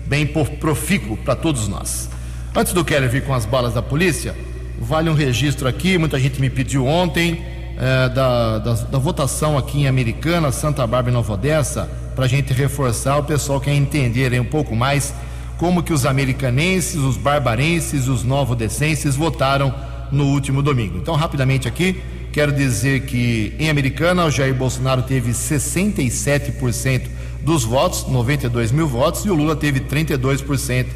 bem 0.04 0.26
profícuo 0.26 1.16
para 1.16 1.36
todos 1.36 1.68
nós. 1.68 2.10
Antes 2.56 2.72
do 2.72 2.84
Keller 2.84 3.08
vir 3.08 3.22
com 3.22 3.32
as 3.32 3.46
balas 3.46 3.74
da 3.74 3.82
polícia, 3.82 4.34
vale 4.80 5.08
um 5.08 5.14
registro 5.14 5.68
aqui. 5.68 5.96
Muita 5.96 6.18
gente 6.18 6.40
me 6.40 6.50
pediu 6.50 6.88
ontem 6.88 7.40
eh, 7.78 8.08
da, 8.08 8.58
da, 8.58 8.72
da, 8.72 8.98
votação 8.98 9.56
aqui 9.56 9.82
em 9.82 9.86
Americana, 9.86 10.50
Santa 10.50 10.84
Bárbara 10.88 11.10
e 11.10 11.14
Nova 11.14 11.34
Odessa, 11.34 11.88
para 12.16 12.24
a 12.24 12.28
gente 12.28 12.52
reforçar. 12.52 13.16
O 13.18 13.22
pessoal 13.22 13.60
quer 13.60 13.74
entender 13.74 14.40
um 14.40 14.44
pouco 14.44 14.74
mais 14.74 15.14
como 15.56 15.84
que 15.84 15.92
os 15.92 16.04
americanenses, 16.04 16.96
os 16.96 17.16
barbarenses, 17.16 18.08
os 18.08 18.24
novodescenses 18.24 19.14
votaram 19.14 19.72
no 20.10 20.26
último 20.26 20.62
domingo. 20.62 20.96
Então, 20.98 21.14
rapidamente 21.14 21.66
aqui, 21.68 22.00
quero 22.32 22.52
dizer 22.52 23.06
que 23.06 23.54
em 23.58 23.68
Americana 23.70 24.24
o 24.24 24.30
Jair 24.30 24.54
Bolsonaro 24.54 25.02
teve 25.02 25.32
67% 25.32 27.02
dos 27.42 27.64
votos, 27.64 28.06
92 28.06 28.72
mil 28.72 28.86
votos, 28.86 29.24
e 29.24 29.30
o 29.30 29.34
Lula 29.34 29.56
teve 29.56 29.80
32%, 29.80 30.86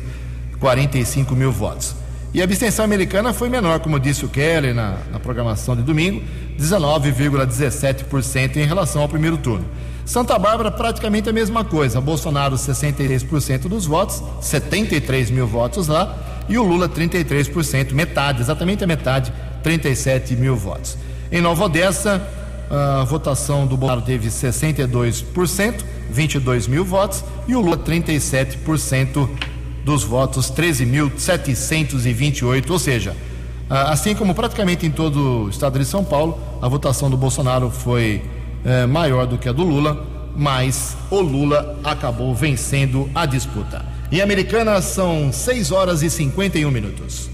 45 0.58 1.34
mil 1.34 1.50
votos. 1.50 1.94
E 2.34 2.40
a 2.40 2.44
abstenção 2.44 2.84
americana 2.84 3.34
foi 3.34 3.48
menor, 3.50 3.80
como 3.80 4.00
disse 4.00 4.24
o 4.24 4.28
Keller 4.28 4.74
na, 4.74 4.96
na 5.10 5.20
programação 5.20 5.76
de 5.76 5.82
domingo, 5.82 6.22
19,17% 6.58 8.56
em 8.56 8.64
relação 8.64 9.02
ao 9.02 9.08
primeiro 9.08 9.36
turno. 9.36 9.66
Santa 10.04 10.38
Bárbara, 10.38 10.70
praticamente 10.70 11.28
a 11.28 11.32
mesma 11.32 11.64
coisa. 11.64 12.00
Bolsonaro, 12.00 12.56
63% 12.56 13.68
dos 13.68 13.86
votos, 13.86 14.22
73 14.40 15.30
mil 15.30 15.46
votos 15.46 15.88
lá 15.88 16.31
e 16.48 16.58
o 16.58 16.62
Lula 16.62 16.88
33%, 16.88 17.92
metade, 17.92 18.40
exatamente 18.40 18.84
a 18.84 18.86
metade, 18.86 19.32
37 19.62 20.36
mil 20.36 20.56
votos. 20.56 20.96
Em 21.30 21.40
Nova 21.40 21.64
Odessa, 21.64 22.26
a 22.70 23.04
votação 23.04 23.66
do 23.66 23.76
Bolsonaro 23.76 24.04
teve 24.04 24.28
62%, 24.28 25.84
22 26.10 26.66
mil 26.66 26.84
votos, 26.84 27.24
e 27.46 27.54
o 27.54 27.60
Lula 27.60 27.76
37% 27.76 29.28
dos 29.84 30.04
votos, 30.04 30.50
13.728, 30.50 32.70
ou 32.70 32.78
seja, 32.78 33.14
assim 33.68 34.14
como 34.14 34.34
praticamente 34.34 34.86
em 34.86 34.90
todo 34.90 35.44
o 35.44 35.48
estado 35.48 35.78
de 35.78 35.84
São 35.84 36.04
Paulo, 36.04 36.38
a 36.60 36.68
votação 36.68 37.10
do 37.10 37.16
Bolsonaro 37.16 37.70
foi 37.70 38.22
eh, 38.64 38.86
maior 38.86 39.26
do 39.26 39.38
que 39.38 39.48
a 39.48 39.52
do 39.52 39.64
Lula, 39.64 40.06
mas 40.36 40.96
o 41.10 41.20
Lula 41.20 41.78
acabou 41.82 42.34
vencendo 42.34 43.10
a 43.14 43.26
disputa. 43.26 43.91
Em 44.12 44.20
Americana 44.20 44.82
são 44.82 45.32
6 45.32 45.72
horas 45.72 46.02
e 46.02 46.10
51 46.10 46.70
minutos. 46.70 47.30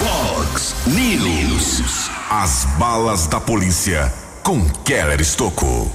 Fox 0.00 0.74
News. 0.88 2.10
As 2.28 2.64
balas 2.76 3.28
da 3.28 3.38
polícia 3.40 4.12
com 4.42 4.68
Keller 4.84 5.20
Estocou. 5.20 5.88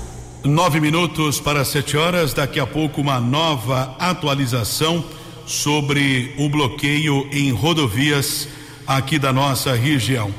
Nove 0.46 0.80
minutos 0.80 1.42
para 1.42 1.66
sete 1.66 1.98
horas. 1.98 2.34
Daqui 2.34 2.58
a 2.58 2.66
pouco, 2.66 3.02
uma 3.02 3.20
nova 3.20 3.98
atualização 4.00 5.04
sobre 5.46 6.34
o 6.38 6.48
bloqueio 6.48 7.28
em 7.34 7.52
rodovias 7.52 8.48
aqui 8.88 9.20
da 9.20 9.34
nossa 9.34 9.76
região. 9.76 10.34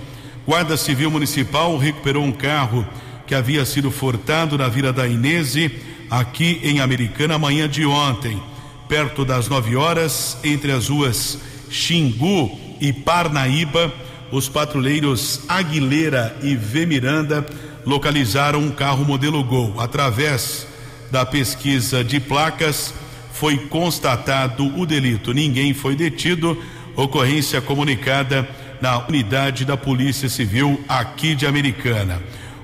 Guarda 0.46 0.78
Civil 0.78 1.10
Municipal 1.10 1.76
recuperou 1.76 2.24
um 2.24 2.32
carro 2.32 2.86
que 3.26 3.34
havia 3.34 3.66
sido 3.66 3.90
furtado 3.90 4.56
na 4.56 4.66
Vila 4.66 4.94
da 4.94 5.06
Inese 5.06 5.89
aqui 6.10 6.60
em 6.64 6.80
Americana 6.80 7.34
amanhã 7.36 7.68
de 7.68 7.86
ontem, 7.86 8.42
perto 8.88 9.24
das 9.24 9.48
9 9.48 9.76
horas, 9.76 10.36
entre 10.42 10.72
as 10.72 10.88
ruas 10.88 11.38
Xingu 11.70 12.58
e 12.80 12.92
Parnaíba, 12.92 13.92
os 14.32 14.48
patrulheiros 14.48 15.42
Aguilera 15.48 16.36
e 16.42 16.56
V 16.56 16.86
Miranda 16.86 17.46
localizaram 17.86 18.60
um 18.60 18.70
carro 18.70 19.04
modelo 19.04 19.42
Gol. 19.44 19.74
Através 19.78 20.66
da 21.10 21.24
pesquisa 21.24 22.04
de 22.04 22.20
placas, 22.20 22.92
foi 23.32 23.56
constatado 23.56 24.66
o 24.78 24.84
delito. 24.84 25.32
Ninguém 25.32 25.72
foi 25.72 25.96
detido. 25.96 26.60
Ocorrência 26.96 27.60
comunicada 27.60 28.48
na 28.80 28.98
unidade 29.06 29.64
da 29.64 29.76
Polícia 29.76 30.28
Civil 30.28 30.82
aqui 30.88 31.34
de 31.34 31.46
Americana. 31.46 32.20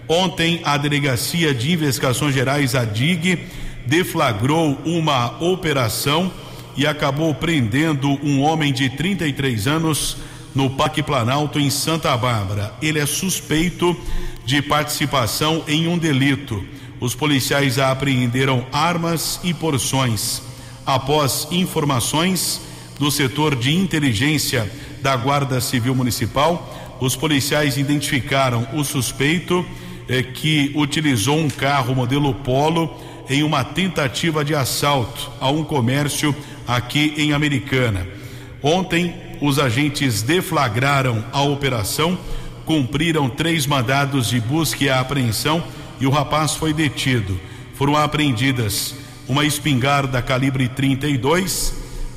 Ontem, 0.08 0.60
a 0.64 0.76
Delegacia 0.76 1.52
de 1.52 1.72
Investigações 1.72 2.32
Gerais, 2.32 2.74
a 2.74 2.84
DIG, 2.84 3.38
deflagrou 3.86 4.78
uma 4.84 5.42
operação 5.42 6.30
e 6.76 6.86
acabou 6.86 7.34
prendendo 7.34 8.08
um 8.22 8.40
homem 8.40 8.72
de 8.72 8.88
33 8.90 9.66
anos 9.66 10.16
no 10.54 10.70
Parque 10.70 11.02
Planalto, 11.02 11.58
em 11.58 11.70
Santa 11.70 12.16
Bárbara. 12.16 12.72
Ele 12.80 12.98
é 12.98 13.06
suspeito 13.06 13.96
de 14.44 14.62
participação 14.62 15.64
em 15.66 15.88
um 15.88 15.98
delito. 15.98 16.64
Os 17.00 17.14
policiais 17.14 17.78
apreenderam 17.78 18.64
armas 18.72 19.40
e 19.42 19.52
porções. 19.52 20.40
Após 20.84 21.48
informações 21.50 22.60
do 22.98 23.10
setor 23.10 23.56
de 23.56 23.74
inteligência 23.74 24.70
da 25.02 25.16
Guarda 25.16 25.60
Civil 25.60 25.94
Municipal, 25.94 26.96
os 27.00 27.16
policiais 27.16 27.76
identificaram 27.76 28.66
o 28.72 28.84
suspeito 28.84 29.66
eh, 30.08 30.22
que 30.22 30.72
utilizou 30.74 31.38
um 31.38 31.48
carro 31.48 31.94
modelo 31.94 32.32
Polo 32.34 32.94
em 33.28 33.42
uma 33.42 33.64
tentativa 33.64 34.44
de 34.44 34.54
assalto 34.54 35.30
a 35.40 35.50
um 35.50 35.64
comércio 35.64 36.34
aqui 36.66 37.14
em 37.16 37.32
Americana. 37.32 38.06
Ontem, 38.62 39.14
os 39.40 39.58
agentes 39.58 40.22
deflagraram 40.22 41.24
a 41.32 41.42
operação, 41.42 42.18
cumpriram 42.64 43.28
três 43.28 43.66
mandados 43.66 44.28
de 44.28 44.40
busca 44.40 44.84
e 44.84 44.90
apreensão 44.90 45.62
e 46.00 46.06
o 46.06 46.10
rapaz 46.10 46.54
foi 46.54 46.72
detido. 46.72 47.38
Foram 47.74 47.96
apreendidas 47.96 48.94
uma 49.28 49.44
espingarda 49.44 50.22
calibre 50.22 50.68
32, 50.68 51.74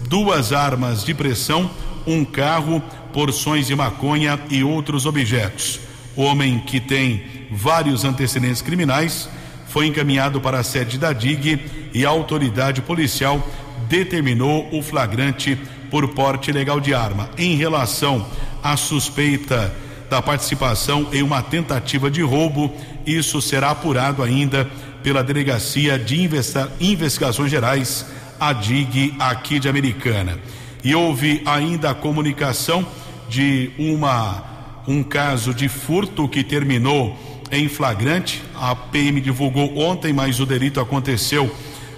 duas 0.07 0.53
armas 0.53 1.03
de 1.03 1.13
pressão, 1.13 1.69
um 2.05 2.23
carro, 2.23 2.81
porções 3.11 3.67
de 3.67 3.75
maconha 3.75 4.39
e 4.49 4.63
outros 4.63 5.05
objetos. 5.05 5.79
O 6.15 6.21
homem 6.21 6.59
que 6.59 6.79
tem 6.79 7.38
vários 7.51 8.03
antecedentes 8.03 8.61
criminais 8.61 9.29
foi 9.67 9.87
encaminhado 9.87 10.41
para 10.41 10.59
a 10.59 10.63
sede 10.63 10.97
da 10.97 11.13
DIG 11.13 11.59
e 11.93 12.05
a 12.05 12.09
autoridade 12.09 12.81
policial 12.81 13.45
determinou 13.87 14.67
o 14.71 14.81
flagrante 14.81 15.57
por 15.89 16.07
porte 16.09 16.49
ilegal 16.49 16.79
de 16.79 16.93
arma. 16.93 17.29
Em 17.37 17.55
relação 17.55 18.25
à 18.63 18.75
suspeita 18.75 19.73
da 20.09 20.21
participação 20.21 21.07
em 21.13 21.21
uma 21.21 21.41
tentativa 21.41 22.09
de 22.09 22.21
roubo, 22.21 22.73
isso 23.05 23.41
será 23.41 23.71
apurado 23.71 24.23
ainda 24.23 24.67
pela 25.03 25.23
Delegacia 25.23 25.97
de 25.97 26.21
Investigações 26.79 27.49
Gerais, 27.51 28.05
a 28.39 28.53
DIG, 28.53 29.15
aqui 29.19 29.59
de 29.59 29.69
Americana. 29.69 30.39
E 30.83 30.95
houve 30.95 31.41
ainda 31.45 31.91
a 31.91 31.95
comunicação 31.95 32.85
de 33.29 33.71
uma 33.77 34.49
um 34.87 35.03
caso 35.03 35.53
de 35.53 35.69
furto 35.69 36.27
que 36.27 36.43
terminou 36.43 37.15
em 37.51 37.67
flagrante. 37.67 38.41
A 38.55 38.75
PM 38.75 39.19
divulgou 39.21 39.77
ontem, 39.77 40.13
mas 40.13 40.39
o 40.39 40.45
delito 40.45 40.79
aconteceu 40.79 41.53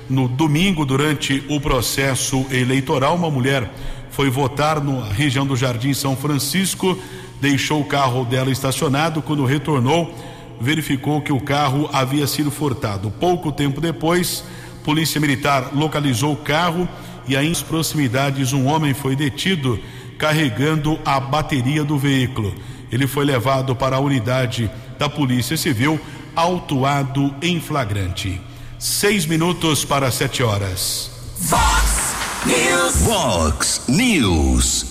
no 0.09 0.27
domingo 0.27 0.85
durante 0.85 1.43
o 1.49 1.59
processo 1.59 2.45
eleitoral. 2.51 3.15
Uma 3.15 3.29
mulher 3.29 3.71
foi 4.09 4.29
votar 4.29 4.83
na 4.83 5.05
região 5.05 5.45
do 5.45 5.55
Jardim 5.55 5.93
São 5.93 6.15
Francisco, 6.15 6.97
deixou 7.39 7.81
o 7.81 7.85
carro 7.85 8.25
dela 8.25 8.51
estacionado. 8.51 9.21
Quando 9.21 9.45
retornou, 9.45 10.13
verificou 10.59 11.21
que 11.21 11.31
o 11.31 11.39
carro 11.39 11.89
havia 11.93 12.27
sido 12.27 12.51
furtado. 12.51 13.09
Pouco 13.09 13.51
tempo 13.51 13.79
depois, 13.79 14.43
Polícia 14.83 15.21
Militar 15.21 15.71
localizou 15.73 16.33
o 16.33 16.37
carro 16.37 16.87
e 17.27 17.37
aí, 17.37 17.47
em 17.47 17.55
proximidades 17.63 18.51
um 18.51 18.67
homem 18.67 18.93
foi 18.93 19.15
detido 19.15 19.79
carregando 20.17 20.99
a 21.05 21.19
bateria 21.19 21.83
do 21.83 21.97
veículo. 21.97 22.53
Ele 22.91 23.07
foi 23.07 23.25
levado 23.25 23.75
para 23.75 23.95
a 23.95 23.99
unidade 23.99 24.69
da 25.01 25.09
Polícia 25.09 25.57
Civil, 25.57 25.99
autuado 26.35 27.33
em 27.41 27.59
flagrante. 27.59 28.39
Seis 28.77 29.25
minutos 29.25 29.83
para 29.83 30.11
sete 30.11 30.43
horas. 30.43 31.09
Fox 31.37 32.13
News. 32.45 32.95
Fox 33.03 33.81
News. 33.87 34.85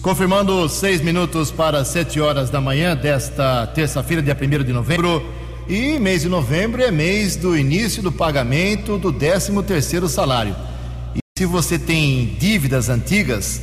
Confirmando 0.00 0.66
seis 0.66 1.02
minutos 1.02 1.50
para 1.50 1.84
sete 1.84 2.18
horas 2.18 2.48
da 2.48 2.58
manhã 2.58 2.96
desta 2.96 3.66
terça-feira, 3.66 4.22
dia 4.22 4.34
1 4.34 4.64
de 4.64 4.72
novembro. 4.72 5.30
E 5.68 5.98
mês 5.98 6.22
de 6.22 6.30
novembro 6.30 6.82
é 6.82 6.90
mês 6.90 7.36
do 7.36 7.54
início 7.54 8.02
do 8.02 8.10
pagamento 8.10 8.96
do 8.96 9.12
13 9.12 9.62
terceiro 9.62 10.08
salário. 10.08 10.56
E 11.14 11.18
se 11.38 11.44
você 11.44 11.78
tem 11.78 12.34
dívidas 12.40 12.88
antigas, 12.88 13.60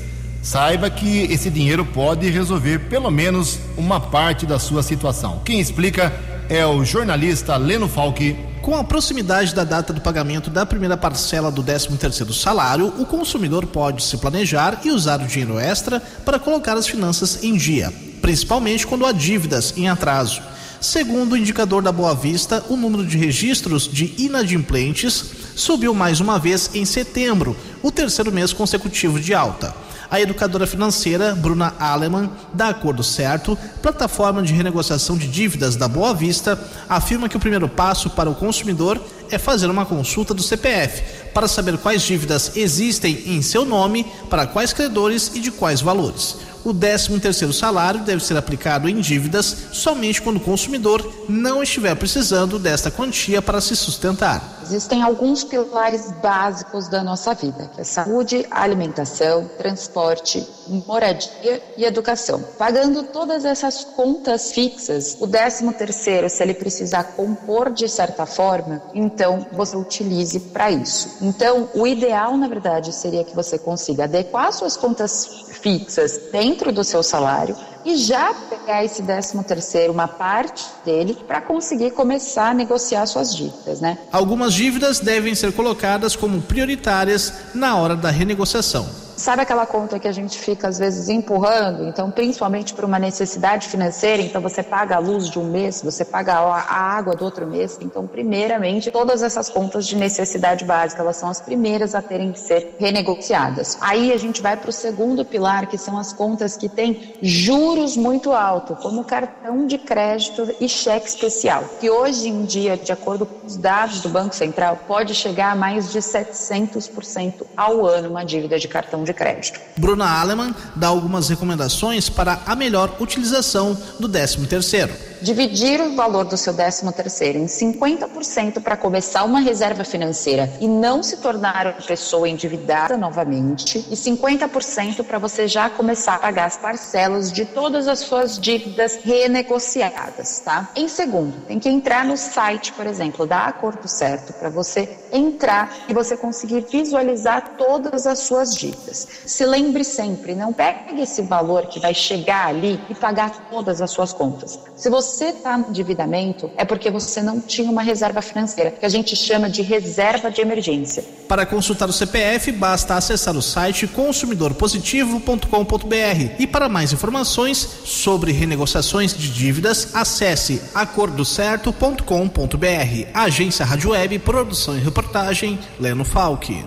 saiba 0.48 0.90
que 0.90 1.24
esse 1.24 1.50
dinheiro 1.50 1.84
pode 1.86 2.30
resolver 2.30 2.80
pelo 2.88 3.12
menos 3.12 3.60
uma 3.76 4.00
parte 4.00 4.46
da 4.46 4.58
sua 4.58 4.82
situação. 4.82 5.42
Quem 5.44 5.60
explica 5.60 6.14
é 6.48 6.66
o 6.66 6.86
jornalista 6.86 7.58
Leno 7.58 7.90
Falck. 7.90 8.34
Com 8.62 8.74
a 8.78 8.84
proximidade 8.84 9.54
da 9.54 9.66
data 9.66 9.92
do 9.92 10.00
pagamento 10.00 10.50
da 10.50 10.66
primeira 10.66 10.96
parcela 10.96 11.52
do 11.52 11.62
13º 11.62 12.32
salário, 12.32 12.94
o 12.98 13.06
consumidor 13.06 13.66
pode 13.66 14.02
se 14.02 14.16
planejar 14.20 14.80
e 14.86 14.90
usar 14.90 15.20
o 15.20 15.28
dinheiro 15.28 15.60
extra 15.60 16.02
para 16.24 16.40
colocar 16.40 16.78
as 16.78 16.88
finanças 16.88 17.44
em 17.44 17.58
dia, 17.58 17.94
principalmente 18.22 18.88
quando 18.88 19.06
há 19.06 19.12
dívidas 19.12 19.74
em 19.76 19.90
atraso. 19.90 20.42
Segundo 20.80 21.34
o 21.34 21.38
indicador 21.38 21.84
da 21.84 21.92
Boa 21.92 22.16
Vista, 22.16 22.64
o 22.70 22.78
número 22.78 23.06
de 23.06 23.18
registros 23.18 23.86
de 23.86 24.14
inadimplentes 24.18 25.26
subiu 25.58 25.94
mais 25.94 26.22
uma 26.22 26.40
vez 26.40 26.70
em 26.74 26.86
setembro, 26.86 27.54
o 27.84 27.92
terceiro 27.92 28.32
mês 28.32 28.54
consecutivo 28.54 29.20
de 29.20 29.34
alta. 29.34 29.87
A 30.10 30.22
educadora 30.22 30.66
financeira 30.66 31.36
Bruna 31.36 31.74
Aleman, 31.78 32.30
da 32.54 32.70
Acordo 32.70 33.04
Certo, 33.04 33.58
plataforma 33.82 34.42
de 34.42 34.54
renegociação 34.54 35.18
de 35.18 35.28
dívidas 35.28 35.76
da 35.76 35.88
Boa 35.88 36.14
Vista, 36.14 36.58
afirma 36.88 37.28
que 37.28 37.36
o 37.36 37.40
primeiro 37.40 37.68
passo 37.68 38.10
para 38.10 38.30
o 38.30 38.36
consumidor 38.36 39.02
é 39.30 39.38
fazer 39.38 39.68
uma 39.68 39.86
consulta 39.86 40.34
do 40.34 40.42
CPF 40.42 41.04
para 41.34 41.48
saber 41.48 41.78
quais 41.78 42.02
dívidas 42.02 42.56
existem 42.56 43.22
em 43.26 43.42
seu 43.42 43.66
nome, 43.66 44.06
para 44.30 44.48
quais 44.48 44.72
credores 44.72 45.32
e 45.36 45.42
de 45.42 45.52
quais 45.52 45.82
valores. 45.82 46.38
O 46.64 46.74
13 46.74 47.20
terceiro 47.20 47.54
salário 47.54 48.02
deve 48.02 48.24
ser 48.24 48.38
aplicado 48.38 48.90
em 48.90 49.00
dívidas 49.00 49.56
somente 49.72 50.22
quando 50.22 50.38
o 50.38 50.42
consumidor 50.42 51.26
não 51.30 51.62
estiver 51.62 51.96
precisando 51.96 52.58
desta 52.58 52.90
quantia 52.90 53.42
para 53.42 53.62
se 53.62 53.76
sustentar. 53.76 54.57
Existem 54.68 55.02
alguns 55.02 55.46
pilares 55.46 56.12
básicos 56.22 56.90
da 56.90 57.02
nossa 57.02 57.34
vida, 57.34 57.72
que 57.74 57.80
é 57.80 57.84
saúde, 57.86 58.46
alimentação, 58.52 59.50
transporte, 59.58 60.46
moradia 60.86 61.64
e 61.78 61.86
educação. 61.86 62.44
Pagando 62.58 63.04
todas 63.04 63.46
essas 63.46 63.86
contas 63.86 64.52
fixas, 64.52 65.16
o 65.22 65.28
13 65.28 65.72
terceiro, 65.72 66.30
se 66.30 66.44
ele 66.44 66.54
precisar 66.54 67.16
compor 67.16 67.72
de 67.72 67.88
certa 67.88 68.26
forma, 68.26 68.82
então 68.94 69.48
você 69.54 69.78
utilize 69.78 70.38
para 70.38 70.70
isso. 70.70 71.18
Então, 71.22 71.70
o 71.74 71.88
ideal, 71.88 72.36
na 72.36 72.50
verdade, 72.50 72.92
seria 72.92 73.24
que 73.24 73.34
você 73.34 73.58
consiga 73.58 74.04
adequar 74.04 74.52
suas 74.52 74.76
contas 74.76 75.46
fixas 75.62 76.20
dentro 76.30 76.74
do 76.74 76.84
seu 76.84 77.02
salário 77.02 77.56
e 77.88 77.96
já 77.96 78.34
pegar 78.34 78.84
esse 78.84 79.02
13 79.02 79.42
terceiro, 79.46 79.94
uma 79.94 80.10
parte 80.10 80.66
dele, 80.84 81.18
para 81.26 81.40
conseguir 81.40 81.92
começar 81.92 82.50
a 82.50 82.54
negociar 82.54 83.06
suas 83.06 83.34
dívidas, 83.34 83.80
né? 83.80 83.98
Algumas 84.12 84.54
dívidas 84.54 85.00
devem 85.00 85.34
ser 85.34 85.54
colocadas 85.54 86.14
como 86.14 86.42
prioritárias 86.42 87.32
na 87.56 87.78
hora 87.78 87.96
da 87.96 88.12
renegociação. 88.12 89.07
Sabe 89.18 89.42
aquela 89.42 89.66
conta 89.66 89.98
que 89.98 90.08
a 90.08 90.12
gente 90.12 90.38
fica 90.38 90.68
às 90.68 90.78
vezes 90.78 91.10
empurrando? 91.10 91.88
Então, 91.88 92.12
principalmente 92.12 92.72
por 92.76 92.86
uma 92.86 93.00
necessidade 93.00 93.68
financeira, 93.68 94.22
então 94.22 94.40
você 94.40 94.62
paga 94.62 94.96
a 94.96 95.00
luz 95.00 95.28
de 95.28 95.40
um 95.40 95.50
mês, 95.50 95.82
você 95.82 96.06
paga 96.06 96.34
a 96.36 96.76
água 96.76 97.16
do 97.16 97.26
outro 97.26 97.48
mês. 97.48 97.80
Então, 97.82 98.06
primeiramente, 98.06 98.92
todas 98.92 99.24
essas 99.24 99.50
contas 99.50 99.88
de 99.88 99.96
necessidade 99.96 100.64
básica, 100.64 101.02
elas 101.02 101.18
são 101.18 101.30
as 101.30 101.42
primeiras 101.42 101.96
a 101.96 102.02
terem 102.02 102.32
que 102.32 102.40
ser 102.40 102.76
renegociadas. 102.80 103.76
Aí 103.82 104.14
a 104.14 104.18
gente 104.18 104.40
vai 104.40 104.56
para 104.56 104.70
o 104.70 104.74
segundo 104.74 105.26
pilar, 105.26 105.66
que 105.66 105.80
são 105.80 105.98
as 105.98 106.14
contas 106.14 106.56
que 106.56 106.70
têm 106.70 107.16
juros 107.20 107.98
muito 107.98 108.32
altos, 108.32 108.78
como 108.84 109.04
cartão 109.04 109.66
de 109.66 109.80
crédito 109.80 110.48
e 110.62 110.70
cheque 110.70 111.08
especial, 111.08 111.64
que 111.80 111.90
hoje 111.90 112.30
em 112.30 112.46
dia, 112.46 112.78
de 112.78 112.92
acordo 112.92 113.26
com 113.26 113.48
os 113.48 113.58
dados 113.58 114.00
do 114.00 114.10
Banco 114.10 114.36
Central, 114.36 114.78
pode 114.88 115.16
chegar 115.16 115.54
a 115.54 115.56
mais 115.56 115.92
de 115.92 115.98
700% 115.98 117.48
ao 117.58 117.84
ano 117.84 118.10
uma 118.10 118.24
dívida 118.24 118.60
de 118.60 118.68
cartão 118.68 119.07
de 119.08 119.14
crédito. 119.14 119.60
Bruna 119.78 120.20
Aleman 120.20 120.54
dá 120.76 120.88
algumas 120.88 121.30
recomendações 121.30 122.10
para 122.10 122.42
a 122.46 122.56
melhor 122.56 122.96
utilização 123.00 123.76
do 124.00 124.08
13 124.08 124.46
terceiro 124.46 125.08
dividir 125.22 125.82
o 125.82 125.96
valor 125.96 126.26
do 126.26 126.38
seu 126.38 126.54
13 126.54 126.92
terceiro 126.94 127.38
em 127.38 127.46
50% 127.46 128.62
para 128.62 128.78
começar 128.78 129.24
uma 129.24 129.40
reserva 129.40 129.84
financeira 129.84 130.52
e 130.60 130.68
não 130.68 131.02
se 131.02 131.18
tornar 131.18 131.68
uma 131.68 131.82
pessoa 131.82 132.30
endividada 132.30 132.98
novamente 132.98 133.86
e 133.90 133.96
50% 133.96 135.04
para 135.04 135.20
você 135.20 135.48
já 135.48 135.70
começar 135.70 136.16
a 136.16 136.20
pagar 136.20 136.46
as 136.46 136.58
parcelas 136.58 137.32
de 137.32 137.46
todas 137.46 137.88
as 137.88 138.00
suas 138.00 138.40
dívidas 138.40 139.00
renegociadas, 139.04 140.40
tá? 140.40 140.70
Em 140.76 140.88
segundo, 140.88 141.34
tem 141.48 141.60
que 141.60 141.70
entrar 141.70 142.06
no 142.06 142.18
site, 142.18 142.72
por 142.74 142.86
exemplo, 142.86 143.26
da 143.26 143.46
Acordo 143.46 143.88
Certo 143.88 144.34
para 144.34 144.50
você 144.50 144.98
entrar 145.12 145.76
e 145.88 145.94
você 145.94 146.16
conseguir 146.16 146.66
visualizar 146.72 147.56
todas 147.58 148.06
as 148.06 148.20
suas 148.20 148.56
dívidas. 148.56 148.97
Rodovias. 148.98 149.08
Se 149.26 149.46
lembre 149.46 149.84
sempre, 149.84 150.34
não 150.34 150.54
pegue 150.54 151.02
esse 151.02 151.22
valor 151.22 151.68
que 151.68 151.80
vai 151.80 151.94
chegar 151.94 152.48
ali 152.48 152.80
e 152.90 152.96
pagar 152.96 153.50
todas 153.52 153.80
as 153.82 153.92
suas 153.92 154.14
contas. 154.14 154.58
Se 154.76 154.90
você 154.90 155.26
está 155.26 155.56
em 155.58 155.66
endividamento, 155.70 156.50
é 156.58 156.66
porque 156.66 156.90
você 156.90 157.22
não 157.22 157.40
tinha 157.40 157.70
uma 157.70 157.84
reserva 157.84 158.20
financeira, 158.22 158.72
que 158.72 158.86
a 158.86 158.90
gente 158.90 159.16
chama 159.16 159.48
de 159.50 159.62
reserva 159.62 160.32
de 160.32 160.42
emergência. 160.42 161.04
Para 161.28 161.46
consultar 161.46 161.88
o 161.90 161.94
CPF, 161.94 162.52
basta 162.54 162.96
acessar 162.96 163.36
o 163.36 163.42
site 163.42 163.86
consumidorpositivo.com.br 163.88 166.36
e 166.40 166.48
para 166.48 166.70
mais 166.70 166.94
informações 166.94 167.68
sobre 167.84 168.32
renegociações 168.32 169.14
de 169.16 169.30
dívidas, 169.30 169.90
acesse 169.94 170.62
acordocerto.com.br. 170.74 173.10
Agência 173.14 173.66
Rádio 173.66 173.92
Web, 173.92 174.20
produção 174.20 174.78
e 174.78 174.80
reportagem, 174.80 175.60
Leno 175.80 176.06
Falck. 176.06 176.66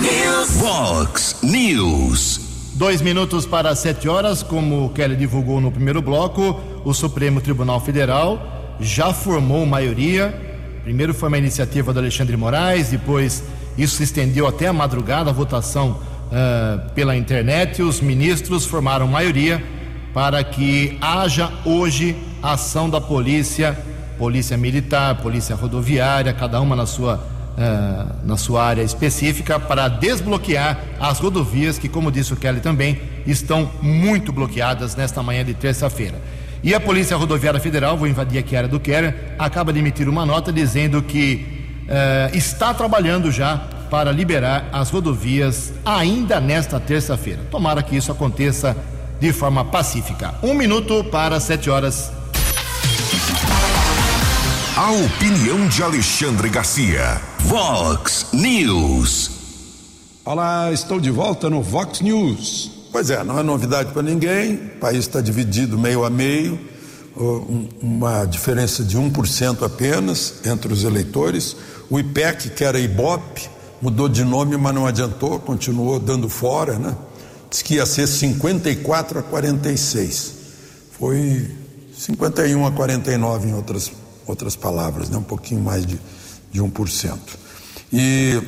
News. 0.00 0.50
Fox 0.58 1.36
News. 1.42 2.40
Dois 2.74 3.02
minutos 3.02 3.44
para 3.44 3.74
sete 3.74 4.08
horas, 4.08 4.42
como 4.42 4.86
o 4.86 4.90
Kelly 4.90 5.14
divulgou 5.14 5.60
no 5.60 5.70
primeiro 5.70 6.00
bloco, 6.00 6.58
o 6.84 6.94
Supremo 6.94 7.40
Tribunal 7.40 7.78
Federal 7.78 8.74
já 8.80 9.12
formou 9.12 9.66
maioria. 9.66 10.34
Primeiro 10.82 11.12
foi 11.12 11.28
uma 11.28 11.38
iniciativa 11.38 11.92
do 11.92 11.98
Alexandre 11.98 12.36
Moraes, 12.36 12.88
depois 12.88 13.44
isso 13.76 13.96
se 13.96 14.04
estendeu 14.04 14.46
até 14.46 14.66
a 14.66 14.72
madrugada, 14.72 15.30
a 15.30 15.32
votação 15.32 16.00
uh, 16.28 16.90
pela 16.94 17.14
internet. 17.14 17.82
Os 17.82 18.00
ministros 18.00 18.64
formaram 18.64 19.06
maioria 19.06 19.62
para 20.14 20.42
que 20.42 20.98
haja 21.00 21.52
hoje 21.64 22.16
ação 22.42 22.88
da 22.88 23.00
polícia, 23.00 23.78
polícia 24.18 24.56
militar, 24.56 25.16
polícia 25.22 25.54
rodoviária, 25.54 26.32
cada 26.32 26.60
uma 26.60 26.74
na 26.74 26.86
sua 26.86 27.31
Uh, 27.52 28.26
na 28.26 28.38
sua 28.38 28.64
área 28.64 28.82
específica 28.82 29.60
para 29.60 29.86
desbloquear 29.86 30.80
as 30.98 31.18
rodovias 31.18 31.76
que, 31.76 31.86
como 31.86 32.10
disse 32.10 32.32
o 32.32 32.36
Kelly 32.36 32.60
também, 32.60 32.98
estão 33.26 33.70
muito 33.82 34.32
bloqueadas 34.32 34.96
nesta 34.96 35.22
manhã 35.22 35.44
de 35.44 35.52
terça-feira. 35.52 36.18
E 36.62 36.74
a 36.74 36.80
Polícia 36.80 37.14
Rodoviária 37.14 37.60
Federal, 37.60 37.98
vou 37.98 38.08
invadir 38.08 38.38
aqui 38.38 38.56
a 38.56 38.60
área 38.60 38.68
do 38.70 38.80
Kelly, 38.80 39.12
acaba 39.38 39.70
de 39.70 39.80
emitir 39.80 40.08
uma 40.08 40.24
nota 40.24 40.50
dizendo 40.50 41.02
que 41.02 41.44
uh, 41.82 42.34
está 42.34 42.72
trabalhando 42.72 43.30
já 43.30 43.60
para 43.90 44.10
liberar 44.10 44.70
as 44.72 44.88
rodovias 44.88 45.74
ainda 45.84 46.40
nesta 46.40 46.80
terça-feira. 46.80 47.40
Tomara 47.50 47.82
que 47.82 47.94
isso 47.94 48.10
aconteça 48.10 48.74
de 49.20 49.30
forma 49.32 49.64
pacífica. 49.64 50.34
Um 50.42 50.54
minuto 50.54 51.04
para 51.04 51.38
sete 51.38 51.68
horas. 51.68 52.10
A 54.82 54.90
opinião 54.90 55.68
de 55.68 55.80
Alexandre 55.80 56.48
Garcia. 56.48 57.22
Vox 57.42 58.26
News. 58.32 59.30
Olá, 60.24 60.72
estou 60.72 60.98
de 60.98 61.08
volta 61.08 61.48
no 61.48 61.62
Vox 61.62 62.00
News. 62.00 62.88
Pois 62.90 63.08
é, 63.08 63.22
não 63.22 63.38
é 63.38 63.44
novidade 63.44 63.92
para 63.92 64.02
ninguém. 64.02 64.56
O 64.56 64.80
país 64.80 64.98
está 64.98 65.20
dividido 65.20 65.78
meio 65.78 66.04
a 66.04 66.10
meio, 66.10 66.58
uma 67.80 68.24
diferença 68.24 68.82
de 68.82 68.98
1% 68.98 69.64
apenas 69.64 70.44
entre 70.44 70.72
os 70.72 70.82
eleitores. 70.82 71.54
O 71.88 72.00
IPEC, 72.00 72.50
que 72.50 72.64
era 72.64 72.76
IBOP, 72.76 73.48
mudou 73.80 74.08
de 74.08 74.24
nome, 74.24 74.56
mas 74.56 74.74
não 74.74 74.84
adiantou, 74.84 75.38
continuou 75.38 76.00
dando 76.00 76.28
fora, 76.28 76.76
né? 76.76 76.96
Diz 77.48 77.62
que 77.62 77.74
ia 77.74 77.86
ser 77.86 78.08
54 78.08 79.20
a 79.20 79.22
46. 79.22 80.32
Foi 80.98 81.48
51 81.96 82.66
a 82.66 82.72
49 82.72 83.48
em 83.48 83.54
outras 83.54 84.01
outras 84.26 84.56
palavras, 84.56 85.08
né? 85.08 85.16
um 85.16 85.22
pouquinho 85.22 85.60
mais 85.60 85.84
de, 85.86 85.98
de 86.50 86.60
1%. 86.60 87.18
E 87.92 88.40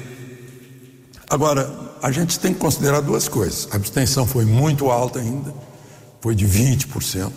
agora, 1.29 1.97
a 2.03 2.11
gente 2.11 2.39
tem 2.39 2.53
que 2.53 2.61
considerar 2.61 3.01
duas 3.01 3.29
coisas. 3.29 3.69
A 3.71 3.77
abstenção 3.77 4.27
foi 4.27 4.45
muito 4.45 4.91
alta 4.91 5.19
ainda, 5.19 5.55
foi 6.21 6.35
de 6.35 6.47
20%, 6.47 7.31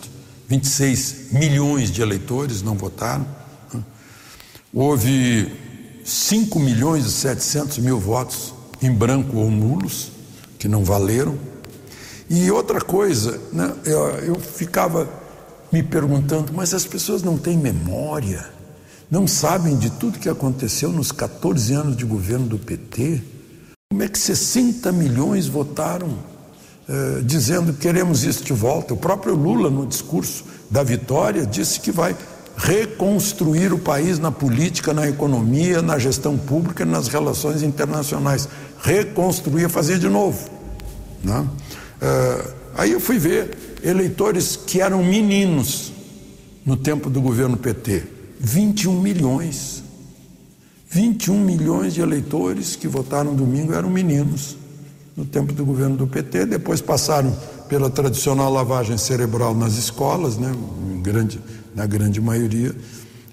26 0.48 1.32
milhões 1.32 1.90
de 1.90 2.00
eleitores 2.00 2.62
não 2.62 2.74
votaram. 2.74 3.26
Né? 3.72 3.82
Houve 4.72 5.52
5 6.04 6.58
milhões 6.58 7.04
e 7.04 7.10
700 7.12 7.78
mil 7.78 7.98
votos 7.98 8.54
em 8.80 8.90
branco 8.90 9.36
ou 9.36 9.50
nulos, 9.50 10.10
que 10.58 10.68
não 10.68 10.84
valeram. 10.84 11.38
E 12.30 12.50
outra 12.50 12.80
coisa, 12.80 13.40
né, 13.52 13.74
eu, 13.84 13.98
eu 14.18 14.34
ficava 14.40 15.08
me 15.70 15.82
perguntando, 15.82 16.52
mas 16.52 16.72
as 16.72 16.84
pessoas 16.84 17.22
não 17.22 17.36
têm 17.36 17.56
memória, 17.56 18.48
não 19.10 19.26
sabem 19.26 19.76
de 19.76 19.90
tudo 19.90 20.18
que 20.18 20.28
aconteceu 20.28 20.90
nos 20.90 21.12
14 21.12 21.72
anos 21.72 21.96
de 21.96 22.04
governo 22.04 22.46
do 22.46 22.58
PT? 22.58 23.22
Como 23.90 24.02
é 24.02 24.08
que 24.08 24.18
60 24.18 24.92
milhões 24.92 25.46
votaram 25.46 26.10
eh, 26.88 27.22
dizendo 27.24 27.72
que 27.72 27.80
queremos 27.80 28.24
isso 28.24 28.44
de 28.44 28.52
volta? 28.52 28.92
O 28.92 28.96
próprio 28.98 29.34
Lula, 29.34 29.70
no 29.70 29.86
discurso 29.86 30.44
da 30.70 30.82
vitória, 30.82 31.46
disse 31.46 31.80
que 31.80 31.90
vai 31.90 32.14
reconstruir 32.56 33.72
o 33.72 33.78
país 33.78 34.18
na 34.18 34.30
política, 34.30 34.92
na 34.92 35.08
economia, 35.08 35.80
na 35.80 35.98
gestão 35.98 36.36
pública, 36.36 36.84
nas 36.84 37.08
relações 37.08 37.62
internacionais. 37.62 38.48
Reconstruir, 38.82 39.70
fazer 39.70 39.98
de 39.98 40.08
novo. 40.08 40.50
Né? 41.24 41.46
Eh, 42.02 42.50
aí 42.74 42.92
eu 42.92 43.00
fui 43.00 43.18
ver 43.18 43.67
eleitores 43.82 44.56
que 44.56 44.80
eram 44.80 45.02
meninos 45.02 45.92
no 46.64 46.76
tempo 46.76 47.08
do 47.08 47.20
governo 47.20 47.56
PT. 47.56 48.04
21 48.40 49.00
milhões. 49.00 49.82
21 50.90 51.40
milhões 51.40 51.94
de 51.94 52.00
eleitores 52.00 52.76
que 52.76 52.88
votaram 52.88 53.34
domingo 53.34 53.72
eram 53.72 53.90
meninos 53.90 54.56
no 55.16 55.24
tempo 55.24 55.52
do 55.52 55.64
governo 55.64 55.96
do 55.96 56.06
PT. 56.06 56.46
Depois 56.46 56.80
passaram 56.80 57.36
pela 57.68 57.90
tradicional 57.90 58.50
lavagem 58.50 58.96
cerebral 58.96 59.54
nas 59.54 59.74
escolas, 59.74 60.38
né, 60.38 60.50
grande, 61.02 61.40
na 61.74 61.86
grande 61.86 62.20
maioria, 62.20 62.74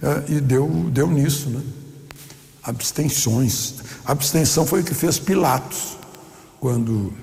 é, 0.02 0.34
e 0.34 0.42
deu, 0.42 0.68
deu 0.92 1.10
nisso. 1.10 1.50
Né? 1.50 1.62
Abstenções. 2.64 3.76
A 4.04 4.12
abstenção 4.12 4.66
foi 4.66 4.82
o 4.82 4.84
que 4.84 4.94
fez 4.94 5.20
Pilatos 5.20 5.98
quando 6.60 7.14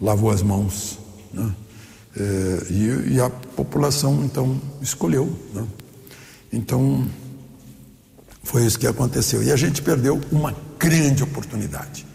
lavou 0.00 0.30
as 0.30 0.42
mãos. 0.42 0.98
Né? 1.32 1.54
É, 2.16 2.66
e, 2.70 3.14
e, 3.14 3.20
a 3.20 3.30
população 3.30 4.22
então 4.24 4.60
escolheu. 4.80 5.34
Né? 5.54 5.64
Então 6.52 7.06
foi 8.42 8.66
isso 8.66 8.78
que 8.78 8.86
aconteceu. 8.86 9.42
E 9.42 9.50
a 9.50 9.56
gente 9.56 9.80
perdeu 9.80 10.20
uma 10.30 10.54
grande 10.78 11.22
oportunidade. 11.22 12.06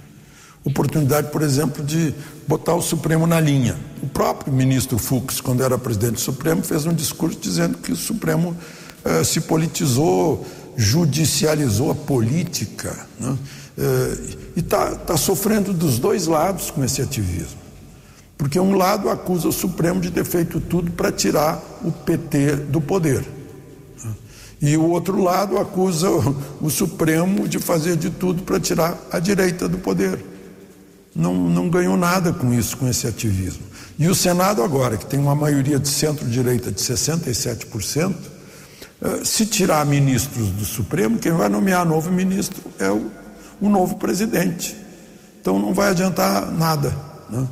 Oportunidade, 0.63 1.31
por 1.31 1.41
exemplo, 1.41 1.83
de 1.83 2.13
botar 2.47 2.75
o 2.75 2.81
Supremo 2.81 3.25
na 3.25 3.39
linha. 3.39 3.77
O 4.03 4.07
próprio 4.07 4.53
ministro 4.53 4.97
Fux, 4.97 5.39
quando 5.39 5.63
era 5.63 5.77
presidente 5.77 6.15
do 6.15 6.19
Supremo, 6.19 6.61
fez 6.61 6.85
um 6.85 6.93
discurso 6.93 7.39
dizendo 7.39 7.77
que 7.77 7.91
o 7.91 7.95
Supremo 7.95 8.55
eh, 9.05 9.23
se 9.23 9.41
politizou, 9.41 10.45
judicializou 10.75 11.91
a 11.91 11.95
política. 11.95 13.07
Né? 13.17 13.37
Eh, 13.77 14.17
e 14.57 14.59
está 14.59 14.95
tá 14.95 15.15
sofrendo 15.15 15.71
dos 15.71 15.99
dois 15.99 16.27
lados 16.27 16.69
com 16.69 16.83
esse 16.83 17.01
ativismo. 17.01 17.66
Porque 18.37 18.59
um 18.59 18.75
lado 18.75 19.09
acusa 19.09 19.47
o 19.47 19.51
Supremo 19.51 19.99
de 19.99 20.11
ter 20.11 20.23
feito 20.23 20.59
tudo 20.59 20.91
para 20.91 21.11
tirar 21.11 21.61
o 21.83 21.91
PT 21.91 22.55
do 22.55 22.79
poder. 22.79 23.25
E 24.61 24.75
o 24.75 24.89
outro 24.89 25.21
lado 25.21 25.57
acusa 25.57 26.09
o 26.61 26.69
Supremo 26.69 27.47
de 27.47 27.59
fazer 27.59 27.95
de 27.95 28.09
tudo 28.09 28.43
para 28.43 28.59
tirar 28.59 28.97
a 29.11 29.19
direita 29.19 29.67
do 29.67 29.77
poder. 29.77 30.23
Não, 31.15 31.33
não 31.33 31.69
ganhou 31.69 31.97
nada 31.97 32.31
com 32.31 32.53
isso, 32.53 32.77
com 32.77 32.87
esse 32.87 33.07
ativismo. 33.07 33.63
E 33.97 34.07
o 34.07 34.13
Senado, 34.13 34.61
agora, 34.63 34.97
que 34.97 35.05
tem 35.05 35.19
uma 35.19 35.33
maioria 35.33 35.79
de 35.79 35.87
centro-direita 35.87 36.71
de 36.71 36.79
67%, 36.79 38.15
eh, 39.01 39.21
se 39.23 39.45
tirar 39.45 39.83
ministros 39.85 40.49
do 40.49 40.65
Supremo, 40.65 41.17
quem 41.17 41.31
vai 41.31 41.49
nomear 41.49 41.85
novo 41.85 42.11
ministro 42.11 42.61
é 42.79 42.91
o, 42.91 43.11
o 43.59 43.69
novo 43.69 43.95
presidente. 43.95 44.75
Então 45.41 45.57
não 45.57 45.73
vai 45.73 45.89
adiantar 45.89 46.51
nada. 46.51 46.95
Né? 47.29 47.47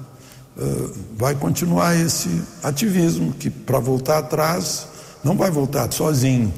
Uh, 0.58 0.92
vai 1.18 1.36
continuar 1.36 1.96
esse 1.96 2.30
ativismo, 2.64 3.34
que 3.34 3.50
para 3.50 3.80
voltar 3.80 4.20
atrás 4.20 4.88
não 5.24 5.36
vai 5.36 5.50
voltar 5.50 5.92
sozinho, 5.92 6.54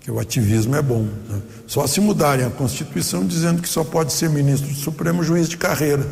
que 0.00 0.10
o 0.10 0.18
ativismo 0.18 0.74
é 0.76 0.82
bom. 0.82 1.02
Né? 1.28 1.40
Só 1.66 1.86
se 1.86 2.00
mudarem 2.00 2.44
a 2.44 2.50
Constituição 2.50 3.24
dizendo 3.24 3.62
que 3.62 3.68
só 3.68 3.84
pode 3.84 4.12
ser 4.12 4.28
ministro 4.28 4.68
do 4.68 4.76
Supremo 4.76 5.22
juiz 5.22 5.48
de 5.48 5.56
carreira, 5.56 6.06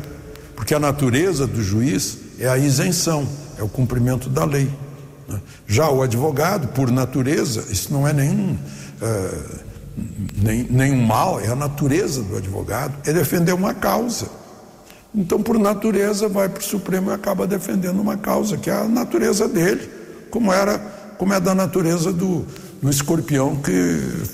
porque 0.55 0.73
a 0.73 0.79
natureza 0.79 1.45
do 1.45 1.61
juiz 1.61 2.17
é 2.39 2.47
a 2.47 2.57
isenção, 2.57 3.27
é 3.57 3.63
o 3.63 3.67
cumprimento 3.67 4.29
da 4.29 4.45
lei. 4.45 4.69
Né? 5.27 5.41
Já 5.67 5.89
o 5.89 6.01
advogado, 6.01 6.69
por 6.69 6.89
natureza, 6.91 7.65
isso 7.69 7.91
não 7.93 8.07
é 8.07 8.13
nenhum. 8.13 8.57
Uh, 9.01 9.73
nem, 10.41 10.63
nenhum 10.63 11.05
mal, 11.05 11.39
é 11.39 11.47
a 11.47 11.55
natureza 11.55 12.23
do 12.23 12.37
advogado, 12.37 12.93
é 13.05 13.13
defender 13.13 13.53
uma 13.53 13.73
causa. 13.73 14.27
Então, 15.15 15.41
por 15.41 15.59
natureza, 15.59 16.27
vai 16.27 16.49
para 16.49 16.59
o 16.59 16.63
Supremo 16.63 17.11
e 17.11 17.13
acaba 17.13 17.45
defendendo 17.45 17.99
uma 17.99 18.17
causa, 18.17 18.57
que 18.57 18.69
é 18.69 18.73
a 18.73 18.87
natureza 18.87 19.47
dele, 19.47 19.87
como 20.31 20.51
era, 20.51 20.79
como 21.19 21.33
é 21.33 21.39
da 21.39 21.53
natureza 21.53 22.11
do, 22.11 22.45
do 22.81 22.89
escorpião 22.89 23.55
que 23.55 23.71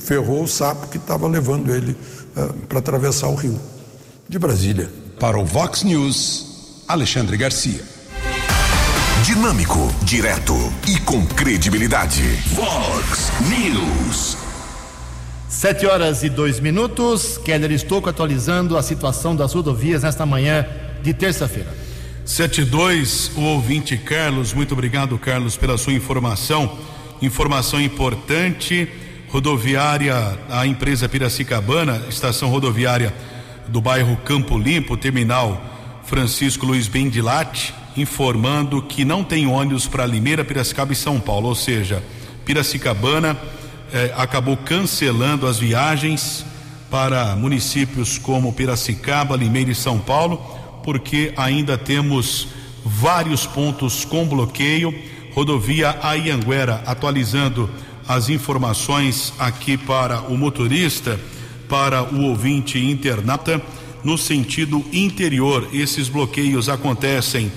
ferrou 0.06 0.44
o 0.44 0.48
sapo 0.48 0.88
que 0.88 0.98
estava 0.98 1.28
levando 1.28 1.74
ele 1.74 1.92
uh, 2.38 2.54
para 2.68 2.80
atravessar 2.80 3.28
o 3.28 3.36
rio. 3.36 3.60
De 4.28 4.40
Brasília. 4.40 4.90
Para 5.20 5.38
o 5.38 5.46
Vox 5.46 5.84
News, 5.84 6.84
Alexandre 6.88 7.36
Garcia. 7.36 7.82
Dinâmico, 9.24 9.80
direto 10.04 10.56
e 10.88 10.98
com 11.02 11.26
credibilidade. 11.26 12.24
Vox 12.56 13.32
News. 13.50 14.49
Sete 15.50 15.88
horas 15.88 16.22
e 16.22 16.30
dois 16.30 16.60
minutos. 16.60 17.40
Keller 17.40 17.72
Estouco 17.72 18.08
atualizando 18.08 18.78
a 18.78 18.84
situação 18.84 19.36
das 19.36 19.52
rodovias 19.52 20.04
nesta 20.04 20.24
manhã 20.24 20.64
de 21.02 21.12
terça-feira. 21.12 21.76
72, 22.24 23.32
o 23.36 23.42
ouvinte 23.42 23.98
Carlos, 23.98 24.54
muito 24.54 24.74
obrigado, 24.74 25.18
Carlos, 25.18 25.58
pela 25.58 25.76
sua 25.76 25.94
informação. 25.94 26.78
Informação 27.20 27.82
importante. 27.82 28.88
Rodoviária, 29.30 30.38
a 30.52 30.68
empresa 30.68 31.10
Piracicabana, 31.10 32.00
estação 32.08 32.50
rodoviária 32.50 33.12
do 33.68 33.82
bairro 33.82 34.18
Campo 34.18 34.56
Limpo, 34.56 34.96
terminal 34.98 35.60
Francisco 36.04 36.64
Luiz 36.64 36.88
Bendilate, 36.88 37.74
informando 37.98 38.84
que 38.84 39.04
não 39.04 39.24
tem 39.24 39.48
ônibus 39.48 39.88
para 39.88 40.06
Limeira, 40.06 40.46
Piracicaba 40.46 40.94
e 40.94 40.96
São 40.96 41.20
Paulo, 41.20 41.48
ou 41.48 41.56
seja, 41.56 42.04
Piracicabana 42.46 43.36
eh, 43.94 44.14
acabou 44.16 44.58
cancelando 44.58 45.48
as 45.48 45.60
viagens 45.60 46.46
para 46.90 47.36
municípios 47.36 48.18
como 48.18 48.54
Piracicaba, 48.54 49.36
Limeira 49.36 49.72
e 49.72 49.76
São 49.76 50.00
Paulo, 50.00 50.38
porque 50.84 51.34
ainda 51.38 51.78
temos 51.78 52.48
vários 52.84 53.46
pontos 53.46 54.04
com 54.06 54.28
bloqueio. 54.28 54.94
Rodovia 55.34 55.98
Aianguera 56.02 56.84
atualizando 56.86 57.70
as 58.08 58.30
informações 58.30 59.32
aqui 59.38 59.78
para 59.78 60.22
o 60.22 60.38
motorista, 60.38 61.20
para 61.68 62.04
o 62.04 62.24
ouvinte 62.24 62.80
internata, 62.80 63.62
no 64.04 64.18
sentido 64.18 64.84
interior. 64.92 65.70
Esses 65.72 66.10
bloqueios 66.10 66.68
acontecem 66.70 67.52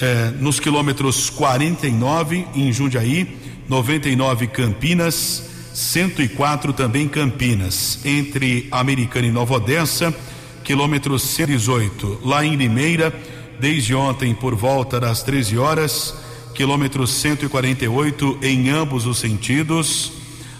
eh, 0.00 0.32
nos 0.40 0.58
quilômetros 0.58 1.28
49 1.28 2.46
em 2.54 2.72
Jundiaí, 2.72 3.36
99 3.68 4.46
Campinas, 4.46 5.51
104 5.74 6.72
também 6.72 7.08
Campinas, 7.08 7.98
entre 8.04 8.68
Americana 8.70 9.26
e 9.26 9.30
Nova 9.30 9.54
Odessa, 9.54 10.14
quilômetro 10.62 11.18
118, 11.18 12.20
lá 12.22 12.44
em 12.44 12.56
Limeira, 12.56 13.12
desde 13.58 13.94
ontem 13.94 14.34
por 14.34 14.54
volta 14.54 15.00
das 15.00 15.22
13 15.22 15.56
horas, 15.56 16.14
quilômetro 16.54 17.06
148 17.06 18.38
em 18.42 18.68
ambos 18.68 19.06
os 19.06 19.18
sentidos, 19.18 20.12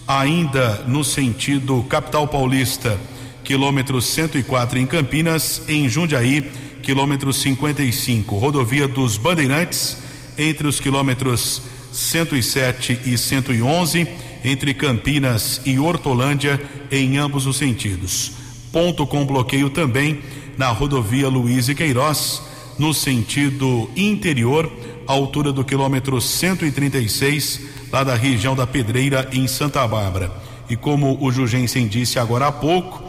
ainda 0.06 0.84
no 0.86 1.04
sentido 1.04 1.82
capital 1.88 2.26
paulista, 2.26 2.98
quilômetro 3.44 4.00
104 4.00 4.78
em 4.78 4.86
Campinas, 4.86 5.62
em 5.68 5.88
Jundiaí, 5.88 6.50
quilômetro 6.82 7.32
55, 7.32 8.38
rodovia 8.38 8.88
dos 8.88 9.16
Bandeirantes, 9.16 9.98
entre 10.38 10.66
os 10.66 10.80
quilômetros 10.80 11.62
107 11.92 13.00
e 13.04 13.18
111, 13.18 14.08
entre 14.44 14.74
Campinas 14.74 15.60
e 15.64 15.78
Hortolândia, 15.78 16.60
em 16.90 17.16
ambos 17.18 17.46
os 17.46 17.56
sentidos. 17.56 18.32
Ponto 18.72 19.06
com 19.06 19.26
bloqueio 19.26 19.70
também 19.70 20.20
na 20.56 20.68
rodovia 20.68 21.28
Luiz 21.28 21.68
e 21.68 21.74
Queiroz, 21.74 22.42
no 22.78 22.92
sentido 22.92 23.90
interior, 23.96 24.70
altura 25.06 25.52
do 25.52 25.64
quilômetro 25.64 26.20
136, 26.20 27.60
lá 27.92 28.02
da 28.02 28.14
região 28.14 28.54
da 28.54 28.66
Pedreira, 28.66 29.28
em 29.32 29.46
Santa 29.46 29.86
Bárbara. 29.86 30.32
E 30.68 30.76
como 30.76 31.18
o 31.20 31.30
Jugensen 31.30 31.86
disse 31.86 32.18
agora 32.18 32.46
há 32.46 32.52
pouco, 32.52 33.02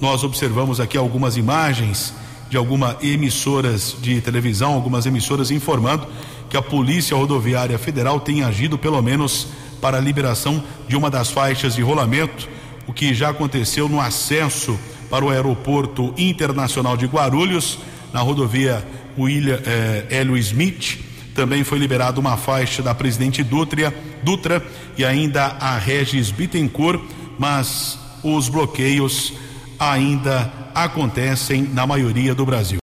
nós 0.00 0.22
observamos 0.22 0.80
aqui 0.80 0.98
algumas 0.98 1.36
imagens 1.36 2.12
de 2.50 2.56
algumas 2.56 3.02
emissoras 3.02 3.96
de 4.00 4.20
televisão, 4.20 4.74
algumas 4.74 5.06
emissoras 5.06 5.50
informando 5.50 6.06
que 6.48 6.56
a 6.56 6.62
Polícia 6.62 7.16
Rodoviária 7.16 7.78
Federal 7.78 8.20
tem 8.20 8.42
agido 8.42 8.78
pelo 8.78 9.02
menos 9.02 9.48
para 9.86 9.98
a 9.98 10.00
liberação 10.00 10.64
de 10.88 10.96
uma 10.96 11.08
das 11.08 11.30
faixas 11.30 11.76
de 11.76 11.80
rolamento, 11.80 12.48
o 12.88 12.92
que 12.92 13.14
já 13.14 13.28
aconteceu 13.28 13.88
no 13.88 14.00
acesso 14.00 14.76
para 15.08 15.24
o 15.24 15.30
Aeroporto 15.30 16.12
Internacional 16.18 16.96
de 16.96 17.06
Guarulhos, 17.06 17.78
na 18.12 18.18
rodovia 18.18 18.84
William 19.16 19.60
eh, 19.64 20.06
Hélio 20.10 20.36
Smith. 20.38 20.98
Também 21.36 21.62
foi 21.62 21.78
liberada 21.78 22.18
uma 22.18 22.36
faixa 22.36 22.82
da 22.82 22.96
Presidente 22.96 23.44
Dutra, 23.44 23.94
Dutra 24.24 24.60
e 24.98 25.04
ainda 25.04 25.44
a 25.60 25.78
Regis 25.78 26.32
Bittencourt, 26.32 27.00
mas 27.38 27.96
os 28.24 28.48
bloqueios 28.48 29.34
ainda 29.78 30.52
acontecem 30.74 31.62
na 31.62 31.86
maioria 31.86 32.34
do 32.34 32.44
Brasil. 32.44 32.78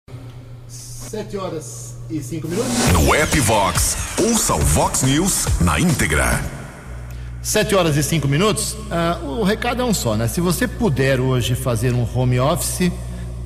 Sete 0.67 1.37
horas 1.37 1.97
e 2.11 2.21
cinco 2.21 2.49
minutos. 2.49 2.73
No 2.93 3.15
app 3.15 3.39
Vox, 3.39 3.97
ouça 4.19 4.57
o 4.57 4.59
Vox 4.59 5.05
News 5.05 5.47
na 5.61 5.79
íntegra. 5.79 6.58
Sete 7.41 7.75
horas 7.75 7.97
e 7.97 8.03
cinco 8.03 8.27
minutos. 8.27 8.77
Ah, 8.91 9.19
o 9.23 9.45
recado 9.45 9.81
é 9.81 9.85
um 9.85 9.95
só, 9.95 10.17
né? 10.17 10.27
Se 10.27 10.41
você 10.41 10.67
puder 10.67 11.21
hoje 11.21 11.55
fazer 11.55 11.95
um 11.95 12.07
home 12.13 12.39
office, 12.41 12.91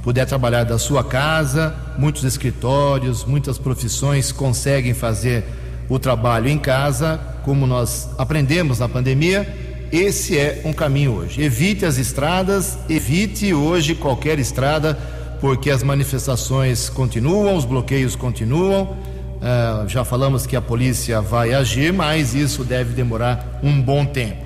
puder 0.02 0.26
trabalhar 0.26 0.64
da 0.64 0.78
sua 0.78 1.04
casa, 1.04 1.74
muitos 1.98 2.24
escritórios, 2.24 3.24
muitas 3.24 3.58
profissões 3.58 4.32
conseguem 4.32 4.94
fazer 4.94 5.44
o 5.90 5.98
trabalho 5.98 6.48
em 6.48 6.58
casa, 6.58 7.20
como 7.44 7.66
nós 7.66 8.08
aprendemos 8.16 8.78
na 8.78 8.88
pandemia. 8.88 9.46
Esse 9.92 10.38
é 10.38 10.62
um 10.64 10.72
caminho 10.72 11.12
hoje. 11.12 11.42
Evite 11.42 11.84
as 11.84 11.98
estradas, 11.98 12.78
evite 12.88 13.52
hoje 13.52 13.94
qualquer 13.94 14.38
estrada, 14.38 14.98
porque 15.38 15.70
as 15.70 15.82
manifestações 15.82 16.88
continuam, 16.88 17.56
os 17.56 17.66
bloqueios 17.66 18.16
continuam. 18.16 18.96
Uh, 19.42 19.88
já 19.88 20.04
falamos 20.04 20.46
que 20.46 20.54
a 20.54 20.62
polícia 20.62 21.20
vai 21.20 21.52
agir, 21.52 21.92
mas 21.92 22.32
isso 22.32 22.62
deve 22.62 22.94
demorar 22.94 23.58
um 23.60 23.82
bom 23.82 24.06
tempo. 24.06 24.40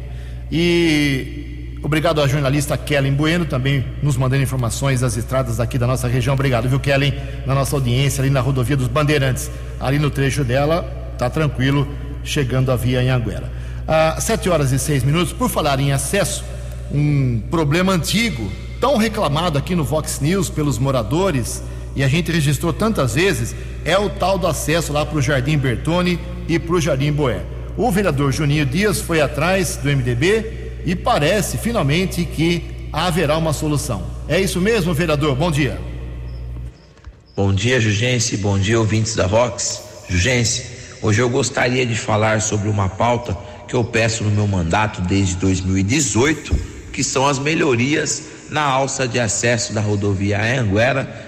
E 0.51 1.79
obrigado 1.83 2.23
à 2.23 2.27
jornalista 2.27 2.79
Kellen 2.79 3.13
Bueno, 3.13 3.45
também 3.45 3.85
nos 4.03 4.17
mandando 4.17 4.43
informações 4.43 5.03
das 5.03 5.15
estradas 5.15 5.61
aqui 5.61 5.77
da 5.77 5.87
nossa 5.87 6.09
região. 6.09 6.33
Obrigado, 6.33 6.67
viu, 6.67 6.81
Kellen, 6.81 7.13
na 7.45 7.55
nossa 7.55 7.77
audiência 7.77 8.23
ali 8.23 8.31
na 8.31 8.41
rodovia 8.41 8.75
dos 8.75 8.89
Bandeirantes. 8.89 9.51
Ali 9.79 9.99
no 9.99 10.11
trecho 10.11 10.43
dela, 10.43 10.83
tá 11.19 11.29
tranquilo, 11.29 11.87
chegando 12.25 12.73
a 12.73 12.77
via 12.77 13.01
Anhanguera. 13.01 13.53
Às 13.87 14.25
sete 14.25 14.49
horas 14.49 14.73
e 14.73 14.79
seis 14.79 15.05
minutos, 15.05 15.31
por 15.31 15.51
falar 15.51 15.79
em 15.79 15.93
acesso, 15.93 16.43
um 16.91 17.43
problema 17.51 17.93
antigo, 17.93 18.51
tão 18.81 18.97
reclamado 18.97 19.59
aqui 19.59 19.75
no 19.75 19.85
Vox 19.85 20.21
News 20.21 20.49
pelos 20.49 20.79
moradores, 20.79 21.63
e 21.97 22.05
a 22.05 22.09
gente 22.09 22.31
registrou 22.31 22.75
tantas 22.75 23.15
vezes, 23.15 23.57
é 23.83 23.99
o 23.99 24.11
tal 24.11 24.39
do 24.39 24.47
acesso 24.47 24.93
lá 24.93 25.07
para 25.07 25.17
o 25.17 25.23
Jardim 25.23 25.57
Bertone 25.57 26.21
e 26.47 26.59
para 26.59 26.75
o 26.75 26.81
Jardim 26.81 27.11
Boé. 27.11 27.41
O 27.75 27.91
vereador 27.91 28.31
Juninho 28.33 28.67
Dias 28.67 29.01
foi 29.01 29.23
atrás 29.23 29.77
do 29.77 29.89
MDB 29.89 30.83
e 30.85 30.95
parece 30.95 31.57
finalmente 31.57 32.25
que 32.27 32.89
haverá 32.93 33.39
uma 33.39 33.55
solução. 33.55 34.05
É 34.29 34.39
isso 34.39 34.61
mesmo, 34.61 34.93
vereador? 34.93 35.35
Bom 35.35 35.51
dia. 35.51 35.81
Bom 37.35 37.53
dia, 37.53 37.81
Jugense. 37.81 38.37
Bom 38.37 38.59
dia, 38.59 38.79
ouvintes 38.79 39.17
da 39.17 39.27
Vox. 39.27 39.83
Jugense, 40.09 40.67
hoje 41.01 41.21
eu 41.21 41.31
gostaria 41.31 41.87
de 41.87 41.95
falar 41.95 42.43
sobre 42.43 42.69
uma 42.69 42.91
pauta 42.91 43.37
que 43.67 43.75
eu 43.75 43.83
peço 43.83 44.23
no 44.23 44.31
meu 44.31 44.47
mandato 44.47 45.01
desde 45.01 45.37
2018, 45.37 46.55
que 46.93 47.03
são 47.03 47.27
as 47.27 47.39
melhorias 47.39 48.23
na 48.51 48.63
alça 48.63 49.09
de 49.09 49.19
acesso 49.19 49.73
da 49.73 49.81
rodovia 49.81 50.41
Anguera 50.61 51.26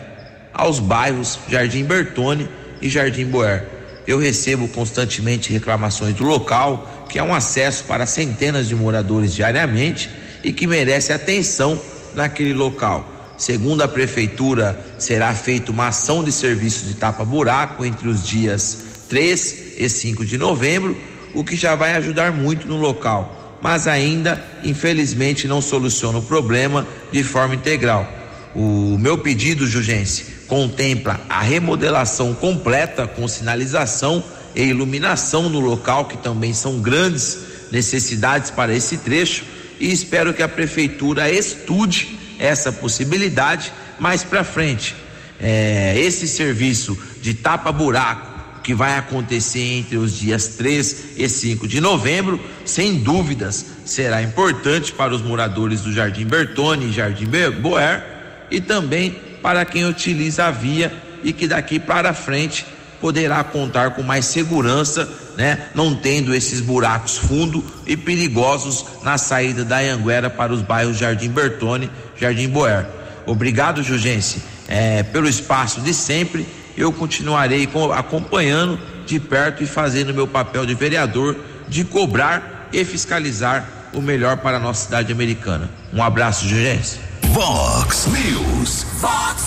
aos 0.58 0.80
bairros 0.80 1.38
Jardim 1.48 1.84
Bertone 1.84 2.48
e 2.82 2.88
Jardim 2.90 3.24
Boer. 3.24 3.66
Eu 4.06 4.18
recebo 4.18 4.66
constantemente 4.68 5.52
reclamações 5.52 6.14
do 6.14 6.24
local, 6.24 7.06
que 7.08 7.18
é 7.18 7.22
um 7.22 7.32
acesso 7.34 7.84
para 7.84 8.04
centenas 8.04 8.68
de 8.68 8.74
moradores 8.74 9.32
diariamente 9.32 10.10
e 10.42 10.52
que 10.52 10.66
merece 10.66 11.12
atenção 11.12 11.80
naquele 12.14 12.52
local. 12.52 13.06
Segundo 13.38 13.82
a 13.82 13.88
prefeitura, 13.88 14.78
será 14.98 15.32
feita 15.32 15.70
uma 15.70 15.88
ação 15.88 16.24
de 16.24 16.32
serviço 16.32 16.86
de 16.86 16.94
tapa-buraco 16.94 17.84
entre 17.84 18.08
os 18.08 18.26
dias 18.26 18.78
3 19.08 19.78
e 19.78 19.88
5 19.88 20.26
de 20.26 20.36
novembro 20.36 20.96
o 21.34 21.44
que 21.44 21.56
já 21.56 21.74
vai 21.74 21.94
ajudar 21.94 22.32
muito 22.32 22.66
no 22.66 22.76
local, 22.76 23.58
mas 23.62 23.86
ainda, 23.86 24.42
infelizmente, 24.64 25.46
não 25.46 25.60
soluciona 25.60 26.18
o 26.18 26.22
problema 26.22 26.86
de 27.12 27.22
forma 27.22 27.54
integral. 27.54 28.10
O 28.54 28.96
meu 28.98 29.18
pedido, 29.18 29.66
Jugense, 29.66 30.37
contempla 30.48 31.20
a 31.28 31.40
remodelação 31.40 32.34
completa 32.34 33.06
com 33.06 33.28
sinalização 33.28 34.24
e 34.56 34.62
iluminação 34.64 35.48
no 35.48 35.60
local, 35.60 36.06
que 36.06 36.16
também 36.16 36.52
são 36.54 36.80
grandes 36.80 37.38
necessidades 37.70 38.50
para 38.50 38.74
esse 38.74 38.96
trecho, 38.96 39.44
e 39.78 39.92
espero 39.92 40.34
que 40.34 40.42
a 40.42 40.48
prefeitura 40.48 41.30
estude 41.30 42.18
essa 42.38 42.72
possibilidade 42.72 43.72
mais 44.00 44.24
para 44.24 44.42
frente. 44.42 44.96
É, 45.38 45.94
esse 45.96 46.26
serviço 46.26 46.98
de 47.20 47.34
tapa-buraco 47.34 48.26
que 48.62 48.74
vai 48.74 48.98
acontecer 48.98 49.62
entre 49.62 49.96
os 49.96 50.18
dias 50.18 50.48
3 50.48 51.16
e 51.16 51.28
5 51.28 51.68
de 51.68 51.80
novembro, 51.80 52.40
sem 52.64 52.96
dúvidas, 52.96 53.64
será 53.84 54.22
importante 54.22 54.92
para 54.92 55.14
os 55.14 55.22
moradores 55.22 55.82
do 55.82 55.92
Jardim 55.92 56.26
Bertone 56.26 56.86
e 56.86 56.92
Jardim 56.92 57.26
Boer 57.60 58.04
e 58.50 58.60
também 58.60 59.27
para 59.42 59.64
quem 59.64 59.84
utiliza 59.84 60.46
a 60.46 60.50
via 60.50 60.92
e 61.22 61.32
que 61.32 61.46
daqui 61.46 61.78
para 61.78 62.12
frente 62.14 62.66
poderá 63.00 63.42
contar 63.44 63.90
com 63.90 64.02
mais 64.02 64.26
segurança, 64.26 65.08
né? 65.36 65.68
Não 65.74 65.94
tendo 65.94 66.34
esses 66.34 66.60
buracos 66.60 67.16
fundos 67.16 67.62
e 67.86 67.96
perigosos 67.96 68.84
na 69.02 69.16
saída 69.16 69.64
da 69.64 69.78
Anguera 69.78 70.28
para 70.28 70.52
os 70.52 70.62
bairros 70.62 70.98
Jardim 70.98 71.28
Bertone, 71.28 71.90
Jardim 72.16 72.48
Boer. 72.48 72.86
Obrigado, 73.24 73.82
Jugense, 73.82 74.42
é, 74.66 75.02
pelo 75.02 75.28
espaço 75.28 75.80
de 75.80 75.94
sempre. 75.94 76.46
Eu 76.76 76.92
continuarei 76.92 77.68
acompanhando 77.96 78.78
de 79.06 79.18
perto 79.18 79.62
e 79.62 79.66
fazendo 79.66 80.14
meu 80.14 80.26
papel 80.26 80.66
de 80.66 80.74
vereador 80.74 81.36
de 81.68 81.84
cobrar 81.84 82.68
e 82.72 82.84
fiscalizar 82.84 83.68
o 83.92 84.00
melhor 84.00 84.38
para 84.38 84.56
a 84.56 84.60
nossa 84.60 84.84
cidade 84.84 85.12
americana. 85.12 85.70
Um 85.92 86.02
abraço, 86.02 86.46
Jugense. 86.46 87.07
Vox 87.32 88.06
News. 88.06 88.84
Vox 89.00 89.44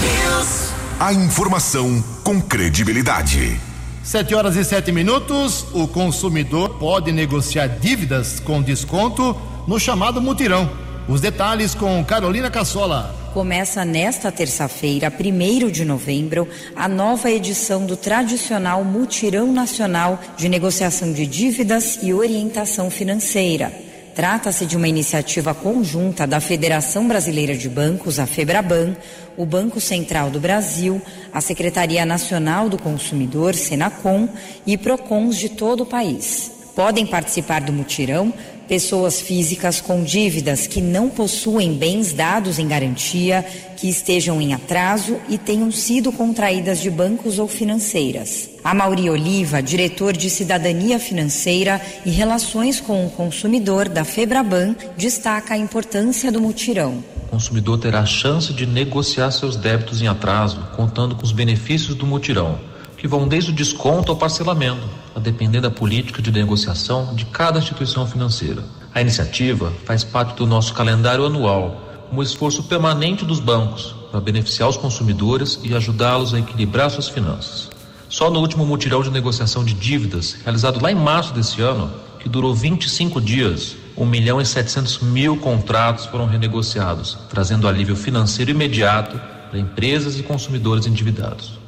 News. 0.00 0.72
A 0.98 1.12
informação 1.12 2.02
com 2.24 2.40
credibilidade. 2.40 3.58
Sete 4.02 4.34
horas 4.34 4.56
e 4.56 4.64
sete 4.64 4.90
minutos. 4.90 5.64
O 5.72 5.86
consumidor 5.86 6.70
pode 6.78 7.12
negociar 7.12 7.68
dívidas 7.68 8.40
com 8.40 8.60
desconto 8.60 9.36
no 9.66 9.78
chamado 9.78 10.20
mutirão. 10.20 10.68
Os 11.08 11.20
detalhes 11.20 11.72
com 11.72 12.04
Carolina 12.04 12.50
Cassola. 12.50 13.14
Começa 13.32 13.84
nesta 13.84 14.32
terça-feira, 14.32 15.10
1 15.10 15.70
de 15.70 15.84
novembro, 15.84 16.48
a 16.74 16.88
nova 16.88 17.30
edição 17.30 17.86
do 17.86 17.96
tradicional 17.96 18.84
Mutirão 18.84 19.52
Nacional 19.52 20.18
de 20.36 20.48
Negociação 20.48 21.12
de 21.12 21.28
Dívidas 21.28 22.00
e 22.02 22.12
Orientação 22.12 22.90
Financeira. 22.90 23.89
Trata-se 24.20 24.66
de 24.66 24.76
uma 24.76 24.86
iniciativa 24.86 25.54
conjunta 25.54 26.26
da 26.26 26.40
Federação 26.40 27.08
Brasileira 27.08 27.56
de 27.56 27.70
Bancos, 27.70 28.18
a 28.18 28.26
FEBRABAN, 28.26 28.94
o 29.34 29.46
Banco 29.46 29.80
Central 29.80 30.28
do 30.28 30.38
Brasil, 30.38 31.00
a 31.32 31.40
Secretaria 31.40 32.04
Nacional 32.04 32.68
do 32.68 32.76
Consumidor, 32.76 33.54
Senacom 33.54 34.28
e 34.66 34.76
PROCONs 34.76 35.38
de 35.38 35.48
todo 35.48 35.84
o 35.84 35.86
país. 35.86 36.52
Podem 36.76 37.06
participar 37.06 37.62
do 37.62 37.72
mutirão 37.72 38.30
pessoas 38.70 39.20
físicas 39.20 39.80
com 39.80 40.04
dívidas 40.04 40.68
que 40.68 40.80
não 40.80 41.10
possuem 41.10 41.74
bens 41.74 42.12
dados 42.12 42.56
em 42.56 42.68
garantia, 42.68 43.44
que 43.76 43.88
estejam 43.88 44.40
em 44.40 44.54
atraso 44.54 45.16
e 45.28 45.36
tenham 45.36 45.72
sido 45.72 46.12
contraídas 46.12 46.78
de 46.78 46.88
bancos 46.88 47.40
ou 47.40 47.48
financeiras. 47.48 48.48
A 48.62 48.72
Mauri 48.72 49.10
Oliva, 49.10 49.60
diretor 49.60 50.16
de 50.16 50.30
Cidadania 50.30 51.00
Financeira 51.00 51.80
e 52.06 52.10
Relações 52.10 52.80
com 52.80 53.04
o 53.04 53.10
Consumidor 53.10 53.88
da 53.88 54.04
Febraban, 54.04 54.76
destaca 54.96 55.54
a 55.54 55.58
importância 55.58 56.30
do 56.30 56.40
mutirão. 56.40 57.02
O 57.26 57.30
consumidor 57.30 57.76
terá 57.80 57.98
a 57.98 58.06
chance 58.06 58.52
de 58.52 58.66
negociar 58.66 59.32
seus 59.32 59.56
débitos 59.56 60.00
em 60.00 60.06
atraso, 60.06 60.64
contando 60.76 61.16
com 61.16 61.24
os 61.24 61.32
benefícios 61.32 61.96
do 61.96 62.06
mutirão, 62.06 62.56
que 63.00 63.08
vão 63.08 63.26
desde 63.26 63.50
o 63.50 63.54
desconto 63.54 64.12
ao 64.12 64.18
parcelamento 64.18 64.86
a 65.16 65.18
depender 65.18 65.62
da 65.62 65.70
política 65.70 66.20
de 66.20 66.30
negociação 66.30 67.14
de 67.14 67.24
cada 67.24 67.58
instituição 67.58 68.06
financeira. 68.06 68.62
A 68.94 69.00
iniciativa 69.00 69.72
faz 69.86 70.04
parte 70.04 70.36
do 70.36 70.46
nosso 70.46 70.74
calendário 70.74 71.24
anual, 71.24 71.80
um 72.12 72.22
esforço 72.22 72.64
permanente 72.64 73.24
dos 73.24 73.40
bancos 73.40 73.94
para 74.10 74.20
beneficiar 74.20 74.68
os 74.68 74.76
consumidores 74.76 75.58
e 75.64 75.74
ajudá-los 75.74 76.34
a 76.34 76.40
equilibrar 76.40 76.90
suas 76.90 77.08
finanças. 77.08 77.70
Só 78.06 78.30
no 78.30 78.38
último 78.38 78.66
mutirão 78.66 79.02
de 79.02 79.10
negociação 79.10 79.64
de 79.64 79.72
dívidas, 79.72 80.36
realizado 80.44 80.82
lá 80.82 80.92
em 80.92 80.96
março 80.96 81.32
desse 81.32 81.62
ano, 81.62 81.90
que 82.18 82.28
durou 82.28 82.54
25 82.54 83.18
dias, 83.18 83.76
1 83.96 84.04
milhão 84.04 84.40
e 84.42 84.44
700 84.44 84.98
mil 85.00 85.38
contratos 85.38 86.04
foram 86.04 86.26
renegociados, 86.26 87.16
trazendo 87.30 87.66
alívio 87.66 87.96
financeiro 87.96 88.50
imediato 88.50 89.18
para 89.48 89.58
empresas 89.58 90.18
e 90.18 90.22
consumidores 90.22 90.86
endividados. 90.86 91.59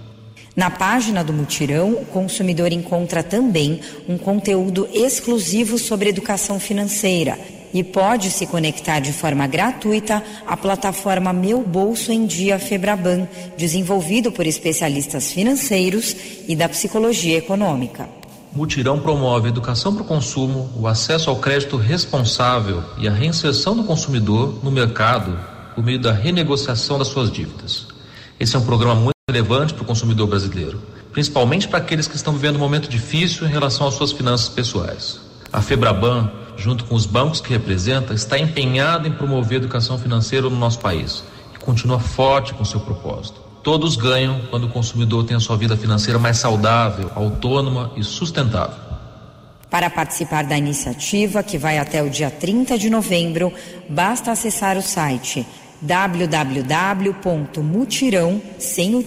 Na 0.55 0.70
página 0.70 1.24
do 1.24 1.32
Mutirão, 1.32 1.92
o 1.92 2.05
consumidor 2.05 2.72
encontra 2.72 3.22
também 3.22 3.80
um 4.07 4.18
conteúdo 4.18 4.86
exclusivo 4.92 5.78
sobre 5.78 6.11
educação 6.11 6.61
financeira 6.61 7.38
e 7.72 7.82
pode 7.82 8.30
se 8.30 8.46
conectar 8.46 9.00
de 9.00 9.14
forma 9.14 9.46
gratuita 9.46 10.22
à 10.46 10.55
plataforma 10.55 11.32
Meu 11.32 11.62
Bolso 11.62 12.12
em 12.12 12.26
Dia 12.26 12.59
Febraban, 12.59 13.26
desenvolvido 13.57 14.30
por 14.30 14.46
especialistas 14.46 15.32
financeiros 15.32 16.14
e 16.46 16.55
da 16.55 16.68
psicologia 16.68 17.38
econômica. 17.38 18.07
Mutirão 18.55 19.00
promove 19.00 19.46
a 19.46 19.50
educação 19.50 19.94
para 19.94 20.03
o 20.03 20.07
consumo, 20.07 20.70
o 20.76 20.86
acesso 20.86 21.30
ao 21.30 21.36
crédito 21.36 21.78
responsável 21.78 22.84
e 22.98 23.09
a 23.09 23.11
reinserção 23.11 23.74
do 23.74 23.84
consumidor 23.84 24.62
no 24.62 24.70
mercado 24.70 25.40
por 25.74 25.82
meio 25.82 25.98
da 25.98 26.12
renegociação 26.12 26.98
das 26.98 27.09
suas 27.09 27.32
dívidas. 27.32 27.86
Esse 28.38 28.55
é 28.55 28.59
um 28.59 28.66
programa 28.66 28.94
muito 28.94 29.22
relevante 29.33 29.72
para 29.72 29.83
o 29.83 29.87
consumidor 29.87 30.28
brasileiro, 30.28 30.78
principalmente 31.11 31.66
para 31.66 31.78
aqueles 31.78 32.07
que 32.07 32.16
estão 32.16 32.35
vivendo 32.35 32.57
um 32.57 32.59
momento 32.59 32.89
difícil 32.89 33.47
em 33.47 33.51
relação 33.51 33.89
às 33.89 33.95
suas 33.95 34.12
finanças 34.12 34.51
pessoais. 34.51 35.20
A 35.51 35.62
Febraban, 35.62 36.30
junto 36.57 36.85
com 36.85 36.95
os 36.95 37.07
bancos 37.07 37.41
que 37.41 37.51
representa, 37.51 38.12
está 38.12 38.39
empenhada 38.39 39.09
em 39.09 39.12
promover 39.12 39.55
a 39.55 39.62
educação 39.62 39.99
financeira 39.99 40.51
no 40.51 40.57
nosso 40.57 40.78
país 40.80 41.24
e 41.55 41.59
continua 41.59 41.99
forte 41.99 42.53
com 42.53 42.64
seu 42.64 42.80
propósito. 42.80 43.41
Todos 43.62 43.97
ganham 43.97 44.41
quando 44.51 44.64
o 44.64 44.68
consumidor 44.68 45.24
tem 45.24 45.37
a 45.37 45.41
sua 45.41 45.57
vida 45.57 45.76
financeira 45.76 46.18
mais 46.18 46.37
saudável, 46.37 47.11
autônoma 47.14 47.93
e 47.97 48.05
sustentável. 48.05 48.76
Para 49.70 49.89
participar 49.89 50.45
da 50.45 50.59
iniciativa, 50.59 51.43
que 51.43 51.57
vai 51.57 51.78
até 51.78 52.03
o 52.03 52.11
dia 52.11 52.30
30 52.30 52.76
de 52.76 52.91
novembro, 52.91 53.51
basta 53.89 54.30
acessar 54.30 54.76
o 54.76 54.83
site 54.83 55.47
www.mutirão 55.83 58.41
sem 58.59 58.95
o 58.95 59.03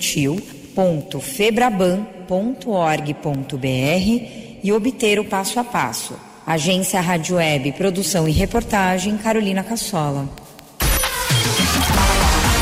e 4.64 4.72
obter 4.72 5.20
o 5.20 5.26
passo 5.26 5.60
a 5.60 5.64
passo. 5.64 6.14
Agência 6.46 7.02
Rádio 7.02 7.38
Web, 7.38 7.72
produção 7.72 8.28
e 8.28 8.32
reportagem 8.32 9.18
Carolina 9.18 9.64
Cassola. 9.64 10.30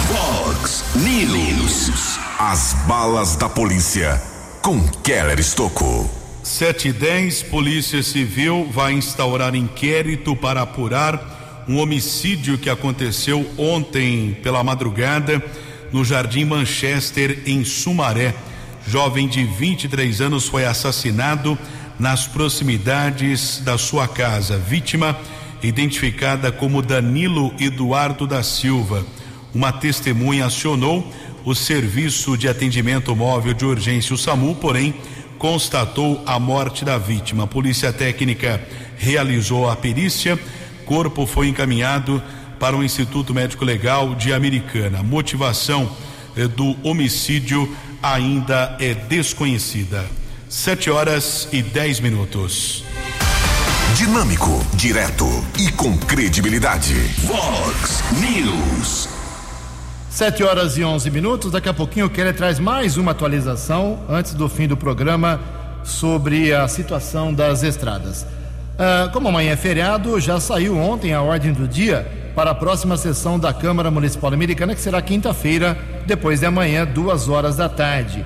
Fox 0.07 0.86
News. 0.95 2.18
As 2.39 2.74
balas 2.88 3.36
da 3.36 3.49
polícia 3.49 4.22
com 4.61 4.82
Keller 5.03 5.39
Estocou. 5.39 6.09
7 6.41 6.89
e 6.89 6.93
10, 6.93 7.43
Polícia 7.43 8.03
Civil 8.03 8.68
vai 8.72 8.93
instaurar 8.93 9.55
inquérito 9.55 10.36
para 10.36 10.61
apurar 10.61 11.43
um 11.68 11.78
homicídio 11.78 12.57
que 12.57 12.70
aconteceu 12.70 13.45
ontem 13.57 14.38
pela 14.43 14.64
madrugada 14.64 15.43
no 15.91 16.03
Jardim 16.03 16.45
Manchester, 16.45 17.43
em 17.45 17.64
Sumaré. 17.64 18.34
Jovem 18.88 19.28
de 19.28 19.43
23 19.43 20.22
anos 20.22 20.47
foi 20.47 20.66
assassinado 20.66 21.57
nas 21.99 22.28
proximidades 22.28 23.61
da 23.64 23.78
sua 23.78 24.07
casa. 24.07 24.57
Vítima 24.57 25.18
identificada 25.61 26.51
como 26.51 26.82
Danilo 26.82 27.53
Eduardo 27.59 28.28
da 28.28 28.43
Silva. 28.43 29.05
Uma 29.53 29.72
testemunha 29.72 30.47
acionou 30.47 31.09
o 31.45 31.53
serviço 31.53 32.38
de 32.38 32.47
atendimento 32.47 33.16
móvel 33.16 33.53
de 33.53 33.66
urgência, 33.66 34.14
o 34.14 34.18
SAMU, 34.18 34.55
porém 34.55 34.93
constatou 35.38 36.22
a 36.26 36.39
morte 36.39 36.84
da 36.84 36.97
vítima. 36.97 37.43
A 37.43 37.47
polícia 37.47 37.91
técnica 37.93 38.61
realizou 38.97 39.70
a 39.70 39.76
perícia 39.76 40.39
corpo 40.84 41.25
foi 41.25 41.47
encaminhado 41.47 42.21
para 42.59 42.75
o 42.75 42.84
Instituto 42.84 43.34
Médico 43.34 43.65
Legal 43.65 44.15
de 44.15 44.31
Americana. 44.31 44.99
A 44.99 45.03
motivação 45.03 45.89
eh, 46.38 46.47
do 46.47 46.77
homicídio 46.84 47.69
ainda 48.01 48.77
é 48.79 48.93
desconhecida. 48.93 50.05
Sete 50.47 50.89
horas 50.89 51.47
e 51.51 51.61
dez 51.61 51.99
minutos. 51.99 52.84
Dinâmico, 53.95 54.65
direto 54.75 55.25
e 55.57 55.71
com 55.71 55.97
credibilidade. 55.97 56.93
Vox 57.25 58.03
News. 58.19 59.09
Sete 60.09 60.43
horas 60.43 60.77
e 60.77 60.84
onze 60.84 61.09
minutos. 61.09 61.51
Daqui 61.51 61.69
a 61.69 61.73
pouquinho 61.73 62.05
o 62.05 62.09
Keller 62.09 62.36
traz 62.36 62.59
mais 62.59 62.97
uma 62.97 63.11
atualização 63.11 63.99
antes 64.07 64.34
do 64.34 64.47
fim 64.47 64.67
do 64.67 64.77
programa 64.77 65.39
sobre 65.84 66.53
a 66.53 66.67
situação 66.67 67.34
das 67.34 67.63
estradas. 67.63 68.25
Ah, 68.78 69.09
como 69.13 69.28
amanhã 69.28 69.51
é 69.51 69.55
feriado, 69.55 70.19
já 70.19 70.39
saiu 70.39 70.76
ontem 70.78 71.13
a 71.13 71.21
ordem 71.21 71.53
do 71.53 71.67
dia 71.67 72.07
para 72.34 72.51
a 72.51 72.55
próxima 72.55 72.97
sessão 72.97 73.38
da 73.38 73.53
Câmara 73.53 73.91
Municipal 73.91 74.34
Americana, 74.34 74.74
que 74.74 74.82
será 74.82 74.99
quinta-feira, 74.99 75.78
depois 76.07 76.39
de 76.39 76.47
amanhã, 76.47 76.84
duas 76.84 77.30
horas 77.30 77.57
da 77.57 77.69
tarde. 77.69 78.26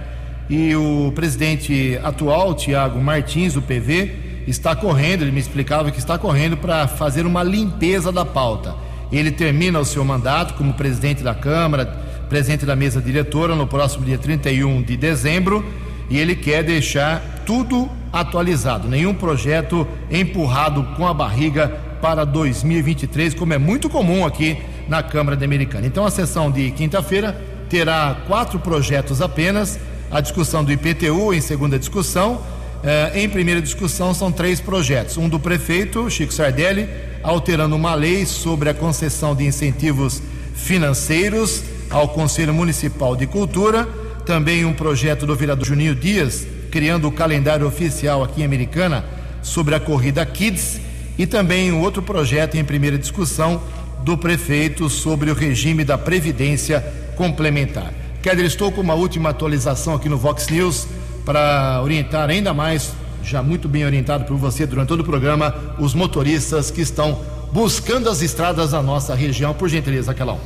E 0.50 0.74
o 0.74 1.12
presidente 1.14 2.00
atual, 2.02 2.54
Tiago 2.54 3.02
Martins, 3.02 3.56
do 3.56 3.62
PV, 3.62 4.46
está 4.48 4.74
correndo, 4.74 5.24
ele 5.24 5.32
me 5.32 5.42
explicava 5.42 5.92
que 5.92 6.00
está 6.00 6.18
correndo 6.18 6.56
para 6.56 6.88
fazer 6.88 7.26
uma 7.26 7.44
limpeza 7.44 8.10
da 8.10 8.24
pauta. 8.24 8.74
Ele 9.12 9.32
termina 9.32 9.78
o 9.78 9.86
seu 9.86 10.06
mandato 10.06 10.54
como 10.54 10.74
presidente 10.74 11.22
da 11.22 11.36
Câmara, 11.36 11.86
presidente 12.30 12.66
da 12.66 12.76
mesa 12.76 13.02
diretora, 13.02 13.54
no 13.54 13.68
próximo 13.68 14.06
dia 14.06 14.18
31 14.18 14.82
de 14.82 14.96
dezembro, 14.96 15.66
e 16.10 16.18
ele 16.18 16.38
quer 16.38 16.64
deixar 16.64 17.22
tudo 17.46 17.90
atualizado, 18.12 18.88
nenhum 18.88 19.14
projeto 19.14 19.88
empurrado 20.10 20.84
com 20.96 21.08
a 21.08 21.14
barriga 21.14 21.68
para 22.02 22.26
2023, 22.26 23.34
como 23.34 23.54
é 23.54 23.58
muito 23.58 23.90
comum 23.90 24.26
aqui 24.26 24.58
na 24.88 25.04
Câmara 25.04 25.44
Americana. 25.44 25.86
Então 25.86 26.06
a 26.06 26.12
sessão 26.12 26.52
de 26.52 26.72
quinta-feira 26.72 27.40
terá 27.70 28.18
quatro 28.28 28.60
projetos 28.60 29.22
apenas. 29.22 29.80
A 30.10 30.22
discussão 30.22 30.64
do 30.64 30.72
IPTU 30.72 31.34
em 31.34 31.42
segunda 31.42 31.78
discussão. 31.78 32.42
Eh, 32.84 33.24
em 33.24 33.30
primeira 33.30 33.62
discussão 33.62 34.14
são 34.14 34.32
três 34.32 34.62
projetos. 34.62 35.18
Um 35.18 35.28
do 35.28 35.40
prefeito, 35.40 36.10
Chico 36.10 36.34
Sardelli, 36.34 36.88
alterando 37.24 37.76
uma 37.76 37.94
lei 37.94 38.26
sobre 38.26 38.70
a 38.70 38.74
concessão 38.74 39.36
de 39.36 39.46
incentivos 39.46 40.22
financeiros 40.56 41.64
ao 41.90 42.08
Conselho 42.10 42.54
Municipal 42.54 43.16
de 43.16 43.28
Cultura. 43.28 43.88
Também 44.26 44.64
um 44.66 44.74
projeto 44.74 45.26
do 45.26 45.36
vereador 45.36 45.66
Juninho 45.66 45.96
Dias, 45.96 46.46
criando 46.72 47.08
o 47.08 47.12
calendário 47.12 47.66
oficial 47.66 48.24
aqui 48.24 48.42
em 48.42 48.46
Americana 48.46 49.06
sobre 49.42 49.76
a 49.76 49.80
corrida 49.80 50.26
Kids. 50.26 50.82
E 51.18 51.26
também 51.26 51.72
um 51.72 51.82
outro 51.82 52.02
projeto 52.02 52.56
em 52.56 52.64
primeira 52.64 52.98
discussão 52.98 53.62
do 54.04 54.18
prefeito 54.18 54.90
sobre 54.90 55.32
o 55.32 55.34
regime 55.34 55.84
da 55.84 55.98
Previdência 55.98 56.86
Complementar. 57.16 57.92
Keller, 58.22 58.46
estou 58.46 58.72
com 58.72 58.82
uma 58.82 58.94
última 58.94 59.30
atualização 59.30 59.96
aqui 59.96 60.08
no 60.08 60.18
Vox 60.18 60.48
News 60.50 60.88
para 61.26 61.82
orientar 61.82 62.30
ainda 62.30 62.54
mais, 62.54 62.94
já 63.24 63.42
muito 63.42 63.68
bem 63.68 63.86
orientado 63.86 64.26
por 64.26 64.38
você 64.38 64.66
durante 64.66 64.88
todo 64.88 65.00
o 65.00 65.04
programa, 65.04 65.56
os 65.80 65.94
motoristas 65.94 66.70
que 66.70 66.82
estão 66.82 67.20
buscando 67.52 68.10
as 68.10 68.22
estradas 68.22 68.72
da 68.72 68.82
nossa 68.82 69.16
região. 69.16 69.54
Por 69.54 69.68
gentileza, 69.68 70.14
Calão. 70.14 70.40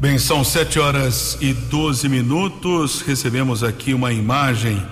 Bem, 0.00 0.18
são 0.18 0.42
sete 0.42 0.78
horas 0.78 1.36
e 1.40 1.52
12 1.52 2.08
minutos. 2.08 3.02
Recebemos 3.02 3.62
aqui 3.62 3.92
uma 3.92 4.12
imagem 4.12 4.82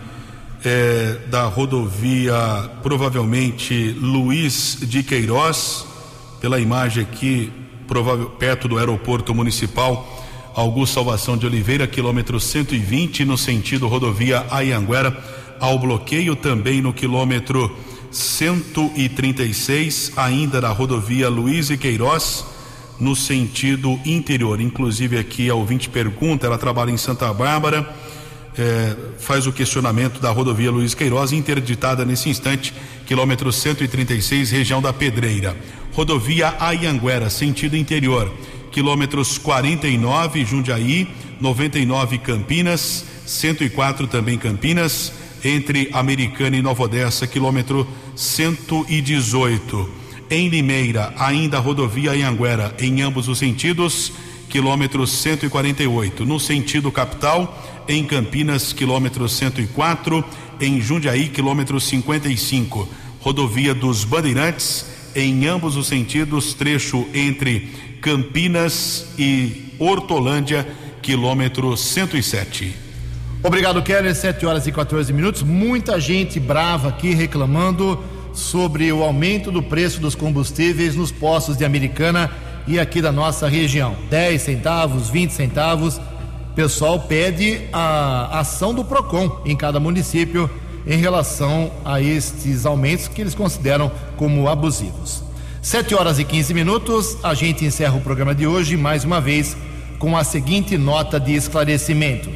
é, 0.65 1.19
da 1.29 1.45
rodovia, 1.45 2.35
provavelmente 2.83 3.95
Luiz 4.01 4.79
de 4.81 5.03
Queiroz, 5.03 5.87
pela 6.41 6.59
imagem 6.59 7.03
aqui, 7.03 7.53
provável, 7.87 8.31
perto 8.31 8.69
do 8.69 8.79
aeroporto 8.79 9.35
municipal 9.35 10.25
Augusto 10.55 10.95
Salvação 10.95 11.37
de 11.37 11.47
Oliveira, 11.47 11.87
quilômetro 11.87 12.41
120, 12.41 13.25
no 13.25 13.39
sentido 13.39 13.87
rodovia 13.87 14.45
Ayanguera, 14.51 15.17
ao 15.61 15.79
bloqueio 15.79 16.35
também 16.35 16.83
no 16.83 16.93
quilômetro 16.93 17.77
136, 18.11 20.13
ainda 20.17 20.61
na 20.61 20.71
rodovia 20.71 21.29
Luiz 21.29 21.71
e 21.71 21.77
Queiroz, 21.77 22.45
no 22.99 23.15
sentido 23.15 24.01
interior. 24.05 24.61
Inclusive 24.61 25.17
aqui 25.17 25.49
a 25.49 25.55
ouvinte 25.55 25.89
pergunta, 25.89 26.47
ela 26.47 26.59
trabalha 26.59 26.91
em 26.91 26.97
Santa 26.97 27.33
Bárbara, 27.33 27.89
eh, 28.59 28.97
faz 29.19 29.47
o 29.47 29.53
questionamento 29.53 30.21
da 30.21 30.31
rodovia 30.31 30.71
Luiz 30.71 30.95
Queiroz, 30.95 31.33
interditada 31.33 32.05
nesse 32.05 32.29
instante, 32.29 32.75
quilômetro 33.07 33.53
136, 33.53 34.51
região 34.51 34.83
da 34.83 34.93
Pedreira. 34.93 35.57
Rodovia 35.93 36.55
Ayanguera, 36.59 37.31
sentido 37.31 37.77
interior 37.77 38.33
quilômetros 38.71 39.39
49 39.39 40.45
Jundiaí, 40.45 41.09
99 41.41 42.19
Campinas, 42.19 43.05
104 43.27 44.07
também 44.07 44.39
Campinas, 44.39 45.13
entre 45.45 45.91
Americana 45.93 46.57
e 46.57 46.63
Nova 46.63 46.85
Odessa, 46.85 47.27
quilômetro 47.27 47.87
118. 48.15 49.91
Em 50.31 50.49
Limeira, 50.49 51.13
ainda 51.17 51.59
rodovia 51.59 52.13
Anhanguera, 52.13 52.75
em 52.79 53.01
ambos 53.03 53.29
os 53.29 53.39
sentidos, 53.39 54.13
quilômetro 54.49 55.07
148. 55.07 56.25
No 56.25 56.39
sentido 56.39 56.93
capital, 56.93 57.78
em 57.89 58.05
Campinas, 58.05 58.73
quilômetro 58.73 59.29
104. 59.29 60.25
Em 60.61 60.81
Jundiaí, 60.81 61.29
quilômetro 61.29 61.81
55. 61.81 62.89
Rodovia 63.21 63.75
dos 63.75 64.05
Bandeirantes, 64.05 64.87
em 65.15 65.47
ambos 65.47 65.77
os 65.77 65.87
sentidos, 65.87 66.55
trecho 66.55 67.07
entre 67.15 67.69
Campinas 68.01 69.07
e 69.19 69.73
Hortolândia, 69.79 70.67
quilômetro 71.03 71.77
107. 71.77 72.75
Obrigado, 73.43 73.83
Keller. 73.83 74.15
7 74.15 74.45
horas 74.47 74.67
e 74.67 74.73
14 74.73 75.13
minutos. 75.13 75.43
Muita 75.43 76.01
gente 76.01 76.39
brava 76.39 76.89
aqui 76.89 77.15
reclamando 77.15 77.99
sobre 78.33 78.93
o 78.93 79.03
aumento 79.03 79.51
do 79.51 79.63
preço 79.63 80.01
dos 80.01 80.15
combustíveis 80.15 80.95
nos 80.95 81.11
postos 81.11 81.57
de 81.57 81.65
Americana 81.65 82.31
e 82.67 82.79
aqui 82.79 83.01
da 83.01 83.11
nossa 83.11 83.49
região. 83.49 83.97
10 84.11 84.43
centavos, 84.43 85.09
20 85.09 85.31
centavos. 85.31 86.01
O 86.51 86.55
pessoal 86.55 87.01
pede 87.01 87.69
a 87.73 88.41
ação 88.41 88.75
do 88.75 88.85
PROCON 88.85 89.43
em 89.45 89.57
cada 89.57 89.79
município 89.79 90.51
em 90.87 90.97
relação 90.99 91.71
a 91.85 92.01
estes 92.01 92.65
aumentos 92.67 93.09
que 93.09 93.21
eles 93.21 93.35
consideram 93.35 93.91
como 94.17 94.49
abusivos. 94.49 95.23
7 95.61 95.95
horas 95.95 96.19
e 96.19 96.25
15 96.25 96.55
minutos, 96.55 97.17
a 97.23 97.35
gente 97.35 97.65
encerra 97.65 97.97
o 97.97 98.01
programa 98.01 98.35
de 98.35 98.47
hoje 98.47 98.77
mais 98.77 99.05
uma 99.05 99.21
vez 99.21 99.57
com 99.99 100.17
a 100.17 100.25
seguinte 100.25 100.79
nota 100.79 101.21
de 101.21 101.35
esclarecimento. 101.35 102.31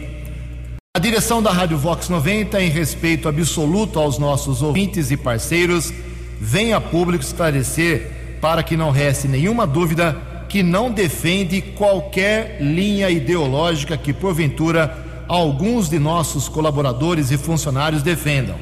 A 0.94 0.98
direção 0.98 1.42
da 1.42 1.50
Rádio 1.50 1.78
Vox 1.78 2.08
90, 2.08 2.60
em 2.60 2.68
respeito 2.68 3.28
absoluto 3.28 3.98
aos 3.98 4.18
nossos 4.18 4.60
ouvintes 4.60 5.10
e 5.10 5.16
parceiros, 5.16 5.92
vem 6.38 6.74
a 6.74 6.80
público 6.80 7.24
esclarecer 7.24 8.38
para 8.40 8.62
que 8.62 8.76
não 8.76 8.90
reste 8.90 9.26
nenhuma 9.26 9.66
dúvida 9.66 10.31
que 10.52 10.62
não 10.62 10.90
defende 10.90 11.62
qualquer 11.62 12.58
linha 12.60 13.08
ideológica 13.08 13.96
que 13.96 14.12
porventura 14.12 15.24
alguns 15.26 15.88
de 15.88 15.98
nossos 15.98 16.46
colaboradores 16.46 17.30
e 17.30 17.38
funcionários 17.38 18.02
defendam. 18.02 18.56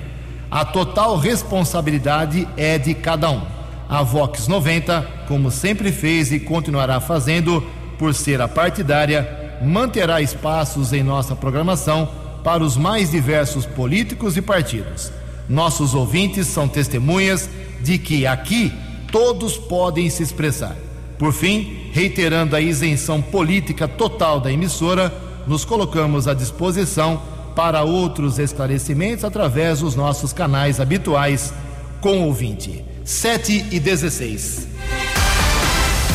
A 0.49 0.65
total 0.65 1.17
responsabilidade 1.17 2.47
é 2.57 2.79
de 2.79 2.95
cada 2.95 3.29
um. 3.29 3.43
A 3.89 4.05
Vox 4.05 4.47
90, 4.47 5.03
como 5.27 5.51
sempre 5.51 5.91
fez 5.91 6.31
e 6.31 6.39
continuará 6.39 7.01
fazendo, 7.01 7.61
por 7.99 8.15
ser 8.15 8.41
a 8.41 8.47
partidária, 8.47 9.59
manterá 9.61 10.23
espaços 10.23 10.93
em 10.93 11.03
nossa 11.03 11.35
programação 11.35 12.09
para 12.45 12.63
os 12.63 12.77
mais 12.77 13.11
diversos 13.11 13.67
políticos 13.67 14.37
e 14.37 14.43
partidos. 14.43 15.11
Nossos 15.49 15.93
ouvintes 15.93 16.47
são 16.47 16.69
testemunhas 16.69 17.51
de 17.81 17.99
que 17.99 18.29
aqui 18.29 18.73
todos 19.11 19.57
podem 19.57 20.09
se 20.09 20.23
expressar. 20.23 20.77
Por 21.21 21.35
fim, 21.35 21.91
reiterando 21.93 22.57
a 22.57 22.63
isenção 22.63 23.21
política 23.21 23.87
total 23.87 24.41
da 24.41 24.51
emissora, 24.51 25.13
nos 25.47 25.67
colocamos 25.67 26.27
à 26.27 26.33
disposição 26.33 27.21
para 27.55 27.83
outros 27.83 28.39
esclarecimentos 28.39 29.23
através 29.23 29.81
dos 29.81 29.95
nossos 29.95 30.33
canais 30.33 30.81
habituais 30.81 31.53
com 32.01 32.23
ouvinte. 32.23 32.83
7 33.05 33.67
e 33.71 33.79
16. 33.79 34.67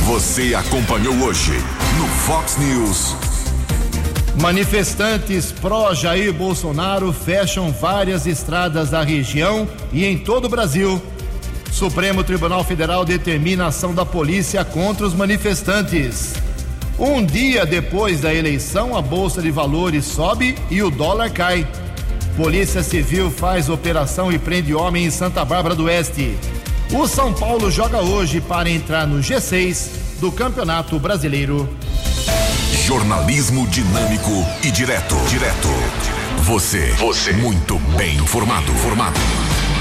Você 0.08 0.56
acompanhou 0.56 1.14
hoje 1.18 1.54
no 2.00 2.08
Fox 2.08 2.58
News. 2.58 3.16
Manifestantes 4.42 5.52
pró-Jair 5.52 6.34
Bolsonaro 6.34 7.14
fecham 7.14 7.72
várias 7.72 8.26
estradas 8.26 8.90
da 8.90 9.04
região 9.04 9.70
e 9.94 10.04
em 10.04 10.18
todo 10.18 10.46
o 10.46 10.50
Brasil. 10.50 11.00
Supremo 11.76 12.24
Tribunal 12.24 12.64
Federal 12.64 13.04
determina 13.04 13.66
a 13.66 13.68
ação 13.68 13.94
da 13.94 14.06
polícia 14.06 14.64
contra 14.64 15.06
os 15.06 15.14
manifestantes. 15.14 16.34
Um 16.98 17.24
dia 17.24 17.66
depois 17.66 18.22
da 18.22 18.34
eleição, 18.34 18.96
a 18.96 19.02
Bolsa 19.02 19.42
de 19.42 19.52
Valores 19.52 20.06
sobe 20.06 20.56
e 20.72 20.82
o 20.82 20.90
dólar 20.90 21.32
cai. 21.32 21.68
Polícia 22.38 22.82
Civil 22.82 23.30
faz 23.30 23.68
operação 23.68 24.32
e 24.32 24.40
prende 24.40 24.74
homem 24.74 25.04
em 25.04 25.12
Santa 25.12 25.44
Bárbara 25.44 25.76
do 25.76 25.84
Oeste. 25.84 26.38
O 26.94 27.06
São 27.10 27.34
Paulo 27.34 27.70
joga 27.70 28.00
hoje 28.00 28.40
para 28.40 28.70
entrar 28.70 29.06
no 29.06 29.20
G6 29.20 29.90
do 30.22 30.32
Campeonato 30.32 30.98
Brasileiro. 30.98 31.68
Jornalismo 32.86 33.68
dinâmico 33.68 34.32
e 34.64 34.72
direto. 34.72 35.18
Direto. 35.28 35.68
Você. 36.38 36.94
Você. 36.94 37.34
Muito 37.34 37.78
bem 37.98 38.16
informado. 38.16 38.72
Formado. 38.76 39.20